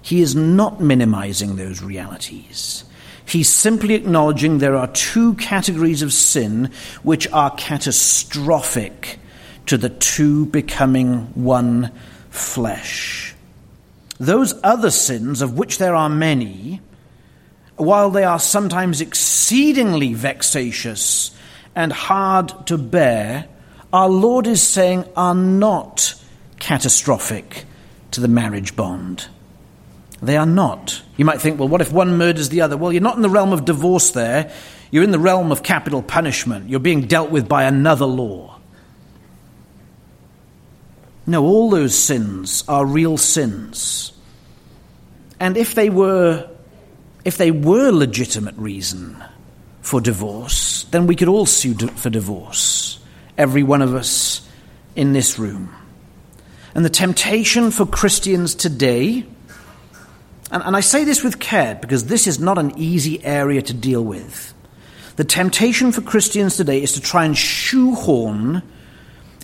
He 0.04 0.22
is 0.22 0.36
not 0.36 0.82
minimizing 0.82 1.56
those 1.56 1.82
realities. 1.82 2.84
He's 3.26 3.48
simply 3.48 3.94
acknowledging 3.94 4.58
there 4.58 4.76
are 4.76 4.88
two 4.88 5.36
categories 5.36 6.02
of 6.02 6.12
sin 6.12 6.72
which 7.04 7.26
are 7.32 7.56
catastrophic 7.56 9.18
to 9.68 9.78
the 9.78 9.89
two 9.89 10.46
becoming 10.48 11.22
one 11.42 11.89
flesh. 12.30 13.34
Those 14.20 14.54
other 14.62 14.92
sins, 14.92 15.42
of 15.42 15.58
which 15.58 15.78
there 15.78 15.96
are 15.96 16.10
many, 16.10 16.82
while 17.78 18.12
they 18.12 18.26
are 18.26 18.39
sometimes 18.39 19.00
exceedingly 19.00 20.13
vexatious 20.13 21.32
and 21.76 21.94
hard 21.94 22.68
to 22.68 22.78
bear, 22.78 23.48
our 23.94 24.10
Lord 24.10 24.48
is 24.48 24.62
saying 24.62 25.06
are 25.16 25.34
not 25.34 26.16
catastrophic 26.60 27.63
to 28.12 28.20
the 28.20 28.28
marriage 28.28 28.76
bond. 28.76 29.28
They 30.26 30.38
are 30.38 30.46
not. 30.46 31.02
You 31.18 31.26
might 31.26 31.42
think, 31.42 31.60
well, 31.60 31.68
what 31.68 31.82
if 31.82 31.92
one 31.92 32.18
murders 32.18 32.50
the 32.50 32.62
other? 32.62 32.78
Well, 32.78 32.92
you're 32.92 33.02
not 33.02 33.16
in 33.16 33.22
the 33.22 33.30
realm 33.30 33.54
of 33.54 33.66
divorce 33.66 34.12
there. 34.12 34.52
You're 34.92 35.04
in 35.04 35.12
the 35.12 35.20
realm 35.20 35.52
of 35.52 35.64
capital 35.64 36.02
punishment. 36.02 36.70
You're 36.70 36.80
being 36.80 37.08
dealt 37.08 37.30
with 37.30 37.48
by 37.48 37.64
another 37.64 38.06
law. 38.06 38.60
No, 41.26 41.44
all 41.44 41.70
those 41.70 41.96
sins 41.96 42.64
are 42.68 42.86
real 42.86 43.18
sins. 43.18 44.12
And 45.40 45.58
if 45.58 45.76
they 45.76 45.90
were 45.90 46.50
if 47.26 47.38
they 47.38 47.52
were 47.52 47.92
legitimate 47.92 48.56
reason 48.58 49.24
for 49.82 50.02
divorce, 50.02 50.84
then 50.92 51.08
we 51.08 51.16
could 51.16 51.30
all 51.30 51.46
sue 51.46 51.74
for 51.74 52.10
divorce, 52.10 53.00
every 53.38 53.64
one 53.64 53.82
of 53.82 53.96
us 53.96 54.48
in 54.96 55.14
this 55.14 55.40
room. 55.40 55.74
And 56.76 56.84
the 56.84 56.90
temptation 56.90 57.72
for 57.72 57.86
Christians 57.86 58.56
today, 58.56 59.26
and, 60.54 60.63
and 60.63 60.76
I 60.76 60.82
say 60.82 61.04
this 61.04 61.24
with 61.24 61.39
care 61.39 61.76
because 61.76 62.06
this 62.06 62.28
is 62.28 62.39
not 62.39 62.60
an 62.60 62.78
easy 62.78 63.24
area 63.26 63.62
to 63.63 63.74
deal 63.74 64.04
with. 64.04 64.54
The 65.16 65.24
temptation 65.24 65.92
for 65.92 66.02
Christians 66.02 66.56
today 66.56 66.82
is 66.82 66.94
to 66.94 67.02
try 67.02 67.26
and 67.26 67.36
shoehorn 67.36 68.62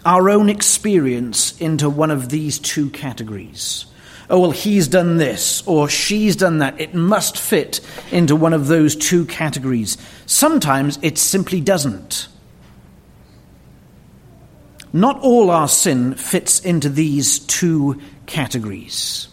our 0.05 0.29
own 0.29 0.49
experience 0.49 1.59
into 1.59 1.89
one 1.89 2.11
of 2.11 2.29
these 2.29 2.59
two 2.59 2.91
categories. 2.91 3.87
Oh, 4.29 4.39
well, 4.39 4.51
he's 4.51 4.87
done 4.87 5.17
this 5.17 5.63
or 5.65 5.89
she's 5.89 6.35
done 6.35 6.59
that. 6.59 6.79
It 6.79 6.93
must 6.93 7.39
fit 7.39 7.81
into 8.11 8.35
one 8.35 8.53
of 8.53 8.67
those 8.67 8.95
two 8.95 9.25
categories. 9.25 9.97
Sometimes 10.27 10.99
it 11.01 11.17
simply 11.17 11.59
doesn't. 11.59 12.27
Not 14.93 15.19
all 15.21 15.49
our 15.49 15.67
sin 15.67 16.13
fits 16.13 16.59
into 16.59 16.89
these 16.89 17.39
two 17.39 17.99
categories. 18.27 19.27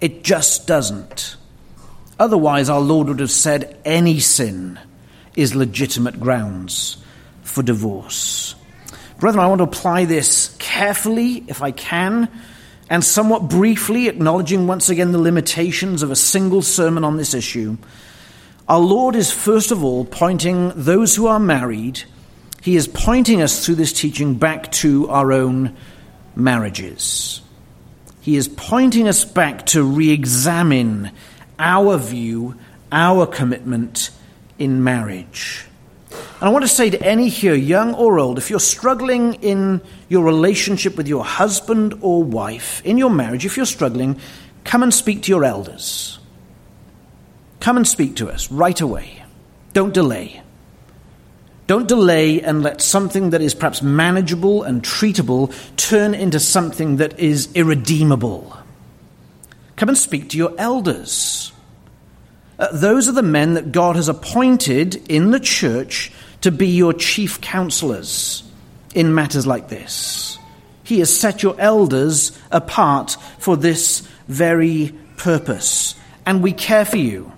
It 0.00 0.22
just 0.22 0.66
doesn't. 0.66 1.36
Otherwise, 2.18 2.68
our 2.68 2.80
Lord 2.80 3.08
would 3.08 3.20
have 3.20 3.30
said 3.30 3.78
any 3.84 4.20
sin 4.20 4.78
is 5.34 5.54
legitimate 5.54 6.18
grounds 6.18 6.96
for 7.42 7.62
divorce. 7.62 8.54
Brethren, 9.18 9.44
I 9.44 9.48
want 9.48 9.60
to 9.60 9.64
apply 9.64 10.04
this 10.04 10.54
carefully, 10.58 11.44
if 11.48 11.62
I 11.62 11.70
can, 11.70 12.28
and 12.88 13.02
somewhat 13.02 13.48
briefly 13.48 14.08
acknowledging 14.08 14.66
once 14.66 14.88
again 14.88 15.12
the 15.12 15.18
limitations 15.18 16.02
of 16.02 16.10
a 16.10 16.16
single 16.16 16.62
sermon 16.62 17.04
on 17.04 17.16
this 17.16 17.34
issue. 17.34 17.76
Our 18.68 18.80
Lord 18.80 19.16
is 19.16 19.30
first 19.30 19.70
of 19.70 19.82
all 19.84 20.04
pointing 20.04 20.72
those 20.74 21.16
who 21.16 21.26
are 21.26 21.40
married, 21.40 22.02
He 22.62 22.76
is 22.76 22.88
pointing 22.88 23.42
us 23.42 23.64
through 23.64 23.76
this 23.76 23.92
teaching 23.92 24.34
back 24.34 24.72
to 24.72 25.08
our 25.08 25.32
own 25.32 25.76
marriages. 26.34 27.40
He 28.26 28.34
is 28.34 28.48
pointing 28.48 29.06
us 29.06 29.24
back 29.24 29.66
to 29.66 29.84
re 29.84 30.10
examine 30.10 31.12
our 31.60 31.96
view, 31.96 32.56
our 32.90 33.24
commitment 33.24 34.10
in 34.58 34.82
marriage. 34.82 35.64
And 36.10 36.42
I 36.42 36.48
want 36.48 36.64
to 36.64 36.68
say 36.68 36.90
to 36.90 37.00
any 37.00 37.28
here, 37.28 37.54
young 37.54 37.94
or 37.94 38.18
old, 38.18 38.38
if 38.38 38.50
you're 38.50 38.58
struggling 38.58 39.34
in 39.34 39.80
your 40.08 40.24
relationship 40.24 40.96
with 40.96 41.06
your 41.06 41.24
husband 41.24 41.94
or 42.00 42.24
wife, 42.24 42.84
in 42.84 42.98
your 42.98 43.10
marriage, 43.10 43.46
if 43.46 43.56
you're 43.56 43.64
struggling, 43.64 44.18
come 44.64 44.82
and 44.82 44.92
speak 44.92 45.22
to 45.22 45.30
your 45.30 45.44
elders. 45.44 46.18
Come 47.60 47.76
and 47.76 47.86
speak 47.86 48.16
to 48.16 48.28
us 48.28 48.50
right 48.50 48.80
away. 48.80 49.22
Don't 49.72 49.94
delay. 49.94 50.42
Don't 51.66 51.88
delay 51.88 52.40
and 52.40 52.62
let 52.62 52.80
something 52.80 53.30
that 53.30 53.42
is 53.42 53.54
perhaps 53.54 53.82
manageable 53.82 54.62
and 54.62 54.82
treatable 54.82 55.52
turn 55.76 56.14
into 56.14 56.38
something 56.38 56.96
that 56.96 57.18
is 57.18 57.52
irredeemable. 57.54 58.56
Come 59.74 59.88
and 59.88 59.98
speak 59.98 60.30
to 60.30 60.38
your 60.38 60.54
elders. 60.58 61.52
Uh, 62.58 62.68
those 62.72 63.08
are 63.08 63.12
the 63.12 63.22
men 63.22 63.54
that 63.54 63.72
God 63.72 63.96
has 63.96 64.08
appointed 64.08 65.10
in 65.10 65.32
the 65.32 65.40
church 65.40 66.12
to 66.40 66.50
be 66.50 66.68
your 66.68 66.92
chief 66.92 67.40
counselors 67.40 68.42
in 68.94 69.14
matters 69.14 69.46
like 69.46 69.68
this. 69.68 70.38
He 70.84 71.00
has 71.00 71.14
set 71.14 71.42
your 71.42 71.60
elders 71.60 72.38
apart 72.50 73.16
for 73.38 73.56
this 73.56 74.08
very 74.28 74.94
purpose, 75.16 75.96
and 76.24 76.42
we 76.42 76.52
care 76.52 76.84
for 76.84 76.96
you. 76.96 77.32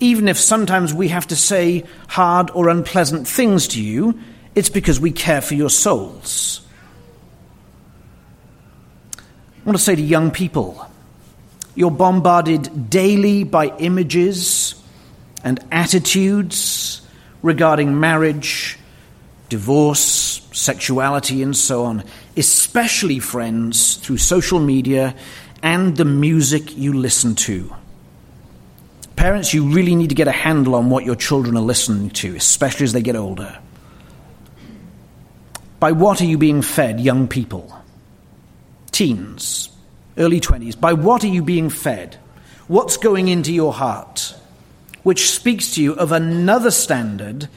Even 0.00 0.28
if 0.28 0.38
sometimes 0.38 0.94
we 0.94 1.08
have 1.08 1.26
to 1.28 1.36
say 1.36 1.84
hard 2.08 2.50
or 2.54 2.68
unpleasant 2.68 3.28
things 3.28 3.68
to 3.68 3.82
you, 3.82 4.18
it's 4.54 4.70
because 4.70 4.98
we 4.98 5.12
care 5.12 5.40
for 5.40 5.54
your 5.54 5.70
souls. 5.70 6.62
I 9.16 9.62
want 9.64 9.76
to 9.76 9.84
say 9.84 9.94
to 9.94 10.02
young 10.02 10.30
people, 10.30 10.86
you're 11.74 11.90
bombarded 11.90 12.90
daily 12.90 13.44
by 13.44 13.66
images 13.76 14.74
and 15.44 15.60
attitudes 15.70 17.02
regarding 17.42 18.00
marriage, 18.00 18.78
divorce, 19.48 20.46
sexuality, 20.52 21.42
and 21.42 21.56
so 21.56 21.84
on, 21.84 22.04
especially, 22.36 23.18
friends, 23.18 23.96
through 23.96 24.16
social 24.16 24.60
media 24.60 25.14
and 25.62 25.96
the 25.96 26.04
music 26.04 26.76
you 26.76 26.94
listen 26.94 27.34
to. 27.34 27.74
Parents, 29.20 29.52
you 29.52 29.68
really 29.68 29.94
need 29.96 30.08
to 30.08 30.14
get 30.14 30.28
a 30.28 30.32
handle 30.32 30.74
on 30.74 30.88
what 30.88 31.04
your 31.04 31.14
children 31.14 31.54
are 31.54 31.62
listening 31.62 32.08
to, 32.08 32.34
especially 32.36 32.84
as 32.84 32.94
they 32.94 33.02
get 33.02 33.16
older. 33.16 33.58
By 35.78 35.92
what 35.92 36.22
are 36.22 36.24
you 36.24 36.38
being 36.38 36.62
fed, 36.62 36.98
young 36.98 37.28
people? 37.28 37.70
Teens, 38.92 39.68
early 40.16 40.40
20s. 40.40 40.80
By 40.80 40.94
what 40.94 41.22
are 41.22 41.28
you 41.28 41.42
being 41.42 41.68
fed? 41.68 42.18
What's 42.66 42.96
going 42.96 43.28
into 43.28 43.52
your 43.52 43.74
heart? 43.74 44.34
Which 45.02 45.30
speaks 45.30 45.74
to 45.74 45.82
you 45.82 45.92
of 45.92 46.12
another 46.12 46.70
standard, 46.70 47.50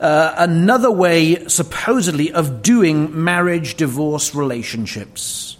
uh, 0.00 0.34
another 0.36 0.90
way, 0.90 1.46
supposedly, 1.46 2.32
of 2.32 2.60
doing 2.60 3.22
marriage 3.22 3.76
divorce 3.76 4.34
relationships. 4.34 5.58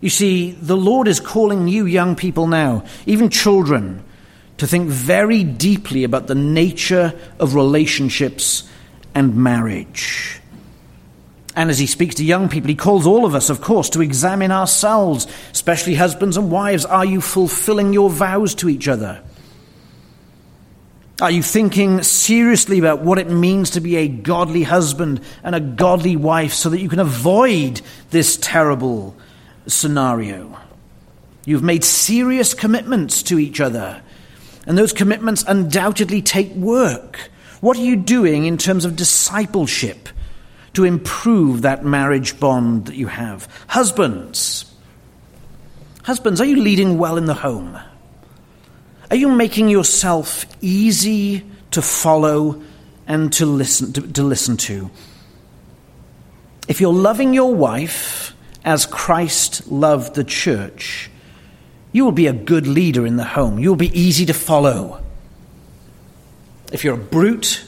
You 0.00 0.10
see, 0.10 0.50
the 0.52 0.76
Lord 0.76 1.08
is 1.08 1.20
calling 1.20 1.68
you 1.68 1.86
young 1.86 2.16
people 2.16 2.46
now, 2.46 2.84
even 3.06 3.30
children, 3.30 4.04
to 4.58 4.66
think 4.66 4.88
very 4.88 5.42
deeply 5.44 6.04
about 6.04 6.26
the 6.26 6.34
nature 6.34 7.18
of 7.38 7.54
relationships 7.54 8.68
and 9.14 9.36
marriage. 9.36 10.40
And 11.54 11.70
as 11.70 11.78
he 11.78 11.86
speaks 11.86 12.16
to 12.16 12.24
young 12.24 12.50
people, 12.50 12.68
he 12.68 12.74
calls 12.74 13.06
all 13.06 13.24
of 13.24 13.34
us, 13.34 13.48
of 13.48 13.62
course, 13.62 13.88
to 13.90 14.02
examine 14.02 14.52
ourselves, 14.52 15.26
especially 15.52 15.94
husbands 15.94 16.36
and 16.36 16.50
wives. 16.50 16.84
Are 16.84 17.04
you 17.04 17.22
fulfilling 17.22 17.94
your 17.94 18.10
vows 18.10 18.54
to 18.56 18.68
each 18.68 18.88
other? 18.88 19.22
Are 21.22 21.30
you 21.30 21.42
thinking 21.42 22.02
seriously 22.02 22.78
about 22.78 23.00
what 23.00 23.18
it 23.18 23.30
means 23.30 23.70
to 23.70 23.80
be 23.80 23.96
a 23.96 24.06
godly 24.06 24.64
husband 24.64 25.22
and 25.42 25.54
a 25.54 25.60
godly 25.60 26.14
wife 26.14 26.52
so 26.52 26.68
that 26.68 26.80
you 26.82 26.90
can 26.90 27.00
avoid 27.00 27.80
this 28.10 28.36
terrible 28.36 29.16
scenario? 29.66 30.58
You've 31.44 31.62
made 31.62 31.84
serious 31.84 32.54
commitments 32.54 33.22
to 33.24 33.38
each 33.38 33.60
other, 33.60 34.02
and 34.66 34.76
those 34.76 34.92
commitments 34.92 35.44
undoubtedly 35.46 36.22
take 36.22 36.52
work. 36.54 37.30
What 37.60 37.76
are 37.76 37.84
you 37.84 37.96
doing 37.96 38.46
in 38.46 38.58
terms 38.58 38.84
of 38.84 38.96
discipleship 38.96 40.08
to 40.74 40.84
improve 40.84 41.62
that 41.62 41.84
marriage 41.84 42.38
bond 42.38 42.86
that 42.86 42.96
you 42.96 43.06
have? 43.06 43.48
Husbands, 43.68 44.64
husbands, 46.02 46.40
are 46.40 46.44
you 46.44 46.56
leading 46.56 46.98
well 46.98 47.16
in 47.16 47.26
the 47.26 47.34
home? 47.34 47.78
Are 49.10 49.16
you 49.16 49.28
making 49.28 49.68
yourself 49.68 50.46
easy 50.60 51.44
to 51.70 51.80
follow 51.80 52.62
and 53.06 53.32
to 53.34 53.46
listen 53.46 53.92
to, 53.92 54.00
to 54.12 54.22
listen 54.24 54.56
to? 54.56 54.90
If 56.66 56.80
you're 56.80 56.92
loving 56.92 57.32
your 57.32 57.54
wife 57.54 58.35
as 58.66 58.84
Christ 58.84 59.70
loved 59.70 60.16
the 60.16 60.24
church, 60.24 61.08
you 61.92 62.04
will 62.04 62.12
be 62.12 62.26
a 62.26 62.32
good 62.32 62.66
leader 62.66 63.06
in 63.06 63.16
the 63.16 63.24
home. 63.24 63.60
You 63.60 63.68
will 63.68 63.76
be 63.76 63.98
easy 63.98 64.26
to 64.26 64.34
follow. 64.34 65.00
If 66.72 66.82
you're 66.82 66.94
a 66.94 66.98
brute, 66.98 67.64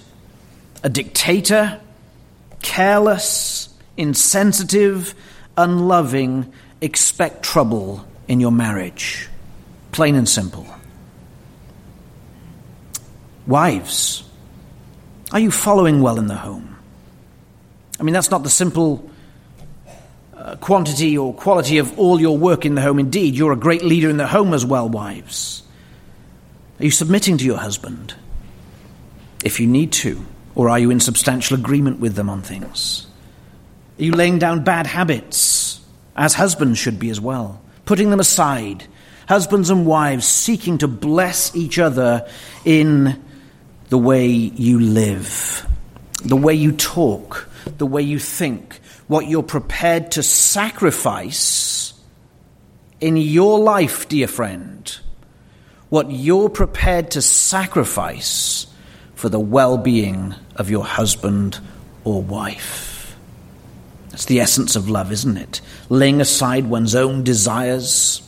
a 0.83 0.89
dictator, 0.89 1.81
careless, 2.63 3.69
insensitive, 3.97 5.15
unloving, 5.57 6.53
expect 6.81 7.45
trouble 7.45 8.05
in 8.27 8.41
your 8.41 8.53
marriage. 8.53 9.29
Plain 9.93 10.17
and 10.17 10.29
simple. 10.29 10.67
Wives, 13.47 14.25
are 15.31 15.39
you 15.39 15.53
following 15.53 16.03
well 16.03 16.19
in 16.19 16.27
the 16.27 16.35
home? 16.35 16.77
I 18.01 18.03
mean, 18.03 18.13
that's 18.13 18.31
not 18.31 18.43
the 18.43 18.51
simple 18.51 19.09
uh, 20.39 20.57
quantity 20.57 21.19
or 21.19 21.35
quality 21.35 21.79
of 21.79 21.99
all 21.99 22.21
your 22.21 22.39
work 22.39 22.65
in 22.65 22.77
the 22.77 22.81
home. 22.81 23.01
Indeed, 23.01 23.35
you're 23.35 23.53
a 23.53 23.57
great 23.57 23.83
leader 23.83 24.09
in 24.09 24.19
the 24.19 24.27
home 24.27 24.55
as 24.55 24.65
well, 24.65 24.89
wives. 24.89 25.65
Are 26.79 26.85
you 26.85 26.93
submitting 26.93 27.39
to 27.39 27.45
your 27.45 27.57
husband? 27.57 28.15
If 29.45 29.59
you 29.59 29.67
need 29.67 29.91
to, 29.93 30.25
or 30.55 30.69
are 30.69 30.79
you 30.79 30.91
in 30.91 31.01
substantial 31.01 31.59
agreement 31.59 31.99
with 31.99 32.15
them 32.15 32.31
on 32.31 32.43
things? 32.43 33.07
Are 33.99 34.05
you 34.05 34.13
laying 34.13 34.39
down 34.39 34.63
bad 34.63 34.87
habits, 34.87 35.81
as 36.17 36.35
husbands 36.35 36.79
should 36.79 37.01
be 37.01 37.11
as 37.11 37.21
well, 37.21 37.61
putting 37.85 38.11
them 38.11 38.21
aside? 38.21 38.85
Husbands 39.29 39.71
and 39.71 39.87
wives 39.87 40.27
seeking 40.27 40.79
to 40.79 40.89
bless 40.89 41.55
each 41.57 41.81
other 41.81 42.29
in 42.65 43.21
the 43.89 43.99
way 43.99 44.29
you 44.29 44.79
live, 44.79 45.67
the 46.25 46.37
way 46.37 46.55
you 46.55 46.73
talk, 46.73 47.49
the 47.77 47.87
way 47.87 48.03
you 48.03 48.21
think, 48.21 48.81
what 49.09 49.27
you're 49.27 49.43
prepared 49.43 50.13
to 50.13 50.23
sacrifice 50.23 51.95
in 53.01 53.17
your 53.17 53.59
life, 53.59 54.09
dear 54.09 54.29
friend, 54.29 54.99
what 55.89 56.11
you're 56.11 56.51
prepared 56.51 57.11
to 57.13 57.23
sacrifice 57.23 58.67
for 59.15 59.29
the 59.29 59.41
well 59.41 59.79
being 59.79 60.35
of 60.57 60.71
your 60.71 60.85
husband 60.85 61.59
or 62.05 62.23
wife. 62.23 63.17
That's 64.11 64.27
the 64.27 64.41
essence 64.41 64.77
of 64.77 64.91
love, 64.91 65.11
isn't 65.11 65.37
it? 65.37 65.61
Laying 65.89 66.21
aside 66.21 66.67
one's 66.67 66.95
own 66.95 67.25
desires, 67.25 68.23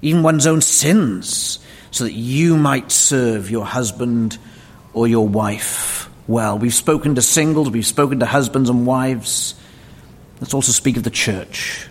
even 0.00 0.22
one's 0.22 0.46
own 0.46 0.62
sins, 0.62 1.58
so 1.90 2.04
that 2.04 2.12
you 2.12 2.56
might 2.56 2.90
serve 2.90 3.50
your 3.50 3.66
husband 3.66 4.38
or 4.94 5.06
your 5.06 5.28
wife 5.28 6.08
well. 6.26 6.58
We've 6.58 6.72
spoken 6.72 7.16
to 7.16 7.22
singles, 7.22 7.68
we've 7.68 7.86
spoken 7.86 8.20
to 8.20 8.26
husbands 8.26 8.70
and 8.70 8.86
wives. 8.86 9.54
Let's 10.40 10.54
also 10.54 10.72
speak 10.72 10.96
of 10.96 11.02
the 11.02 11.10
church. 11.10 11.88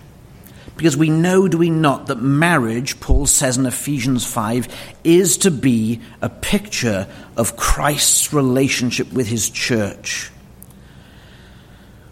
Because 0.77 0.97
we 0.97 1.09
know, 1.09 1.47
do 1.47 1.57
we 1.57 1.69
not, 1.69 2.07
that 2.07 2.21
marriage, 2.21 2.99
Paul 2.99 3.27
says 3.27 3.57
in 3.57 3.65
Ephesians 3.65 4.25
5, 4.25 4.67
is 5.03 5.37
to 5.37 5.51
be 5.51 6.01
a 6.21 6.29
picture 6.29 7.07
of 7.37 7.55
Christ's 7.55 8.33
relationship 8.33 9.11
with 9.13 9.27
his 9.27 9.49
church. 9.49 10.31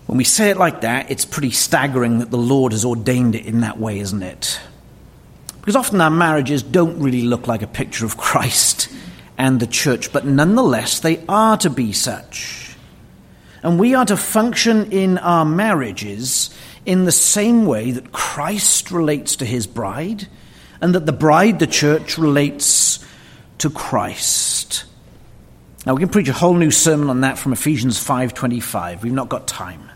When 0.05 0.17
we 0.17 0.23
say 0.23 0.49
it 0.49 0.57
like 0.57 0.81
that, 0.81 1.11
it's 1.11 1.25
pretty 1.25 1.51
staggering 1.51 2.19
that 2.19 2.31
the 2.31 2.37
Lord 2.37 2.71
has 2.71 2.85
ordained 2.85 3.35
it 3.35 3.45
in 3.45 3.61
that 3.61 3.79
way, 3.79 3.99
isn't 3.99 4.23
it? 4.23 4.59
Because 5.59 5.75
often 5.75 5.99
our 6.01 6.11
marriages 6.11 6.61
don't 6.63 6.99
really 6.99 7.23
look 7.23 7.47
like 7.47 7.61
a 7.61 7.67
picture 7.67 8.05
of 8.05 8.17
Christ 8.17 8.89
and 9.37 9.59
the 9.59 9.67
church, 9.67 10.13
but 10.13 10.25
nonetheless 10.25 10.99
they 10.99 11.23
are 11.27 11.57
to 11.57 11.69
be 11.69 11.93
such. 11.93 12.62
And 13.63 13.79
we 13.79 13.95
are 13.95 14.05
to 14.05 14.17
function 14.17 14.91
in 14.91 15.17
our 15.17 15.45
marriages 15.45 16.49
in 16.85 17.05
the 17.05 17.13
same 17.13 17.65
way 17.65 17.91
that 17.91 18.11
Christ 18.11 18.91
relates 18.91 19.37
to 19.37 19.45
his 19.45 19.67
bride 19.67 20.27
and 20.81 20.93
that 20.95 21.05
the 21.05 21.13
bride, 21.13 21.59
the 21.59 21.67
church, 21.67 22.17
relates 22.17 22.99
to 23.59 23.69
Christ. 23.69 24.83
Now 25.85 25.93
we 25.93 26.01
can 26.01 26.09
preach 26.09 26.27
a 26.27 26.33
whole 26.33 26.55
new 26.55 26.71
sermon 26.71 27.09
on 27.09 27.21
that 27.21 27.37
from 27.37 27.53
Ephesians 27.53 27.97
5:25. 27.97 29.01
We've 29.01 29.13
not 29.13 29.29
got 29.29 29.47
time. 29.47 29.89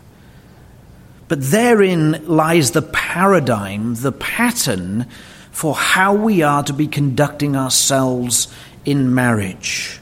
But 1.28 1.42
therein 1.50 2.24
lies 2.26 2.70
the 2.70 2.80
paradigm, 2.80 3.96
the 3.96 4.12
pattern 4.12 5.06
for 5.50 5.74
how 5.74 6.14
we 6.14 6.42
are 6.42 6.62
to 6.62 6.72
be 6.72 6.86
conducting 6.86 7.54
ourselves 7.54 8.48
in 8.86 9.14
marriage. 9.14 10.00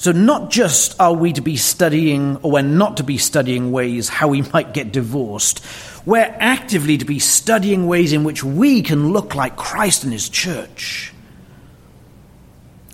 So, 0.00 0.12
not 0.12 0.48
just 0.48 0.98
are 0.98 1.12
we 1.12 1.34
to 1.34 1.42
be 1.42 1.58
studying, 1.58 2.38
or 2.38 2.52
we're 2.52 2.62
not 2.62 2.96
to 2.96 3.04
be 3.04 3.18
studying 3.18 3.70
ways 3.70 4.08
how 4.08 4.28
we 4.28 4.40
might 4.40 4.72
get 4.72 4.92
divorced, 4.92 5.62
we're 6.06 6.34
actively 6.38 6.96
to 6.96 7.04
be 7.04 7.18
studying 7.18 7.86
ways 7.86 8.14
in 8.14 8.24
which 8.24 8.42
we 8.42 8.80
can 8.80 9.12
look 9.12 9.34
like 9.34 9.56
Christ 9.56 10.04
and 10.04 10.10
His 10.10 10.30
church. 10.30 11.12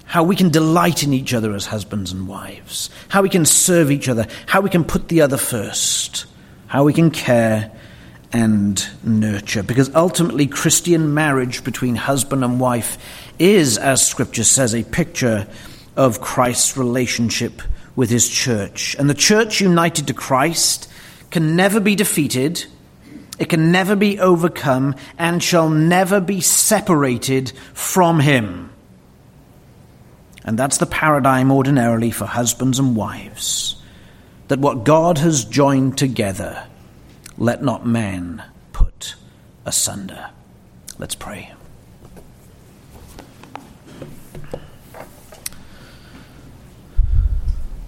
How 0.05 0.25
we 0.25 0.35
can 0.35 0.49
delight 0.49 1.05
in 1.05 1.13
each 1.13 1.33
other 1.33 1.55
as 1.55 1.65
husbands 1.65 2.11
and 2.11 2.27
wives, 2.27 2.91
how 3.07 3.23
we 3.23 3.29
can 3.29 3.45
serve 3.45 3.93
each 3.93 4.09
other, 4.09 4.27
how 4.47 4.61
we 4.61 4.69
can 4.69 4.83
put 4.83 5.07
the 5.07 5.21
other 5.21 5.37
first, 5.37 6.27
how 6.67 6.83
we 6.83 6.93
can 6.93 7.13
care 7.13 7.71
and 8.33 8.85
nurture. 9.05 9.63
Because 9.63 9.95
ultimately, 9.95 10.49
Christian 10.49 11.15
marriage 11.15 11.63
between 11.63 11.95
husband 11.95 12.43
and 12.43 12.59
wife 12.59 12.99
is, 13.39 13.79
as 13.79 14.05
Scripture 14.05 14.43
says, 14.43 14.75
a 14.75 14.83
picture 14.83 15.47
of 15.97 16.21
Christ's 16.21 16.77
relationship 16.77 17.63
with 17.95 18.11
his 18.11 18.29
church. 18.29 18.95
And 18.99 19.09
the 19.09 19.15
church 19.15 19.61
united 19.61 20.07
to 20.09 20.15
Christ 20.15 20.91
can 21.31 21.57
never 21.57 21.81
be 21.81 21.95
defeated, 21.95 22.67
it 23.39 23.49
can 23.49 23.73
never 23.73 23.97
be 23.97 24.21
overcome, 24.21 24.95
and 25.19 25.43
shall 25.43 25.69
never 25.69 26.21
be 26.21 26.41
separated 26.41 27.53
from 27.75 28.21
him. 28.21 28.71
And 30.45 30.59
that's 30.59 30.79
the 30.79 30.87
paradigm 30.87 31.51
ordinarily 31.51 32.13
for 32.13 32.25
husbands 32.25 32.79
and 32.79 32.95
wives. 32.95 33.83
That 34.49 34.61
what 34.61 34.85
God 34.85 35.19
has 35.19 35.45
joined 35.45 35.99
together, 35.99 36.67
let 37.37 37.65
not 37.65 37.85
man 37.85 38.45
put 38.73 39.17
asunder. 39.65 40.31
Let's 40.99 41.17
pray. 41.17 41.56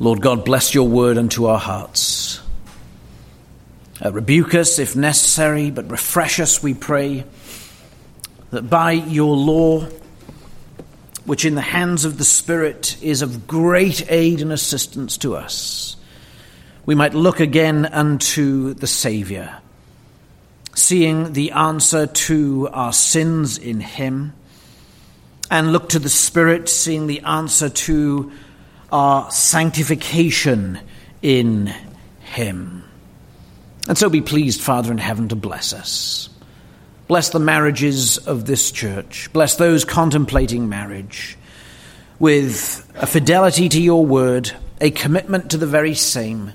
Lord 0.00 0.20
God, 0.20 0.44
bless 0.44 0.74
your 0.74 0.86
word 0.86 1.18
unto 1.18 1.46
our 1.46 1.58
hearts. 1.58 2.40
Uh, 4.04 4.12
rebuke 4.12 4.54
us 4.54 4.78
if 4.78 4.94
necessary, 4.94 5.72
but 5.72 5.90
refresh 5.90 6.38
us, 6.38 6.62
we 6.62 6.72
pray, 6.72 7.24
that 8.50 8.70
by 8.70 8.92
your 8.92 9.36
law, 9.36 9.88
which 11.24 11.44
in 11.44 11.56
the 11.56 11.60
hands 11.60 12.04
of 12.04 12.16
the 12.16 12.24
Spirit 12.24 12.96
is 13.02 13.22
of 13.22 13.48
great 13.48 14.08
aid 14.08 14.40
and 14.40 14.52
assistance 14.52 15.18
to 15.18 15.34
us, 15.34 15.96
we 16.86 16.94
might 16.94 17.14
look 17.14 17.40
again 17.40 17.84
unto 17.84 18.74
the 18.74 18.86
Saviour, 18.86 19.58
seeing 20.74 21.32
the 21.32 21.50
answer 21.50 22.06
to 22.06 22.68
our 22.72 22.92
sins 22.92 23.58
in 23.58 23.80
Him, 23.80 24.32
and 25.50 25.72
look 25.72 25.88
to 25.88 25.98
the 25.98 26.08
Spirit, 26.08 26.68
seeing 26.68 27.08
the 27.08 27.22
answer 27.22 27.68
to 27.68 28.30
our 28.90 29.30
sanctification 29.30 30.78
in 31.22 31.72
Him. 32.20 32.84
And 33.88 33.96
so 33.96 34.10
be 34.10 34.20
pleased, 34.20 34.60
Father 34.60 34.92
in 34.92 34.98
heaven, 34.98 35.28
to 35.28 35.36
bless 35.36 35.72
us. 35.72 36.28
Bless 37.06 37.30
the 37.30 37.40
marriages 37.40 38.18
of 38.18 38.44
this 38.44 38.70
church. 38.70 39.32
Bless 39.32 39.56
those 39.56 39.84
contemplating 39.84 40.68
marriage 40.68 41.38
with 42.18 42.86
a 42.96 43.06
fidelity 43.06 43.68
to 43.68 43.80
your 43.80 44.04
word, 44.04 44.52
a 44.80 44.90
commitment 44.90 45.52
to 45.52 45.56
the 45.56 45.66
very 45.66 45.94
same. 45.94 46.52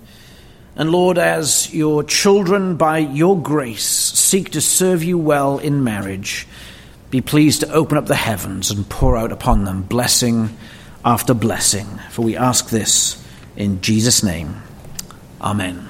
And 0.76 0.92
Lord, 0.92 1.18
as 1.18 1.74
your 1.74 2.04
children, 2.04 2.78
by 2.78 3.00
your 3.00 3.40
grace, 3.40 3.86
seek 3.86 4.52
to 4.52 4.62
serve 4.62 5.04
you 5.04 5.18
well 5.18 5.58
in 5.58 5.84
marriage, 5.84 6.48
be 7.10 7.22
pleased 7.22 7.62
to 7.62 7.72
open 7.72 7.98
up 7.98 8.08
the 8.08 8.16
heavens 8.16 8.72
and 8.72 8.88
pour 8.90 9.16
out 9.18 9.32
upon 9.32 9.66
them 9.66 9.84
blessing 9.84 10.56
after 11.06 11.34
blessing. 11.34 11.88
For 12.12 12.22
we 12.22 12.38
ask 12.38 12.70
this 12.70 13.24
in 13.56 13.82
Jesus' 13.82 14.24
name. 14.24 14.62
Amen. 15.41 15.89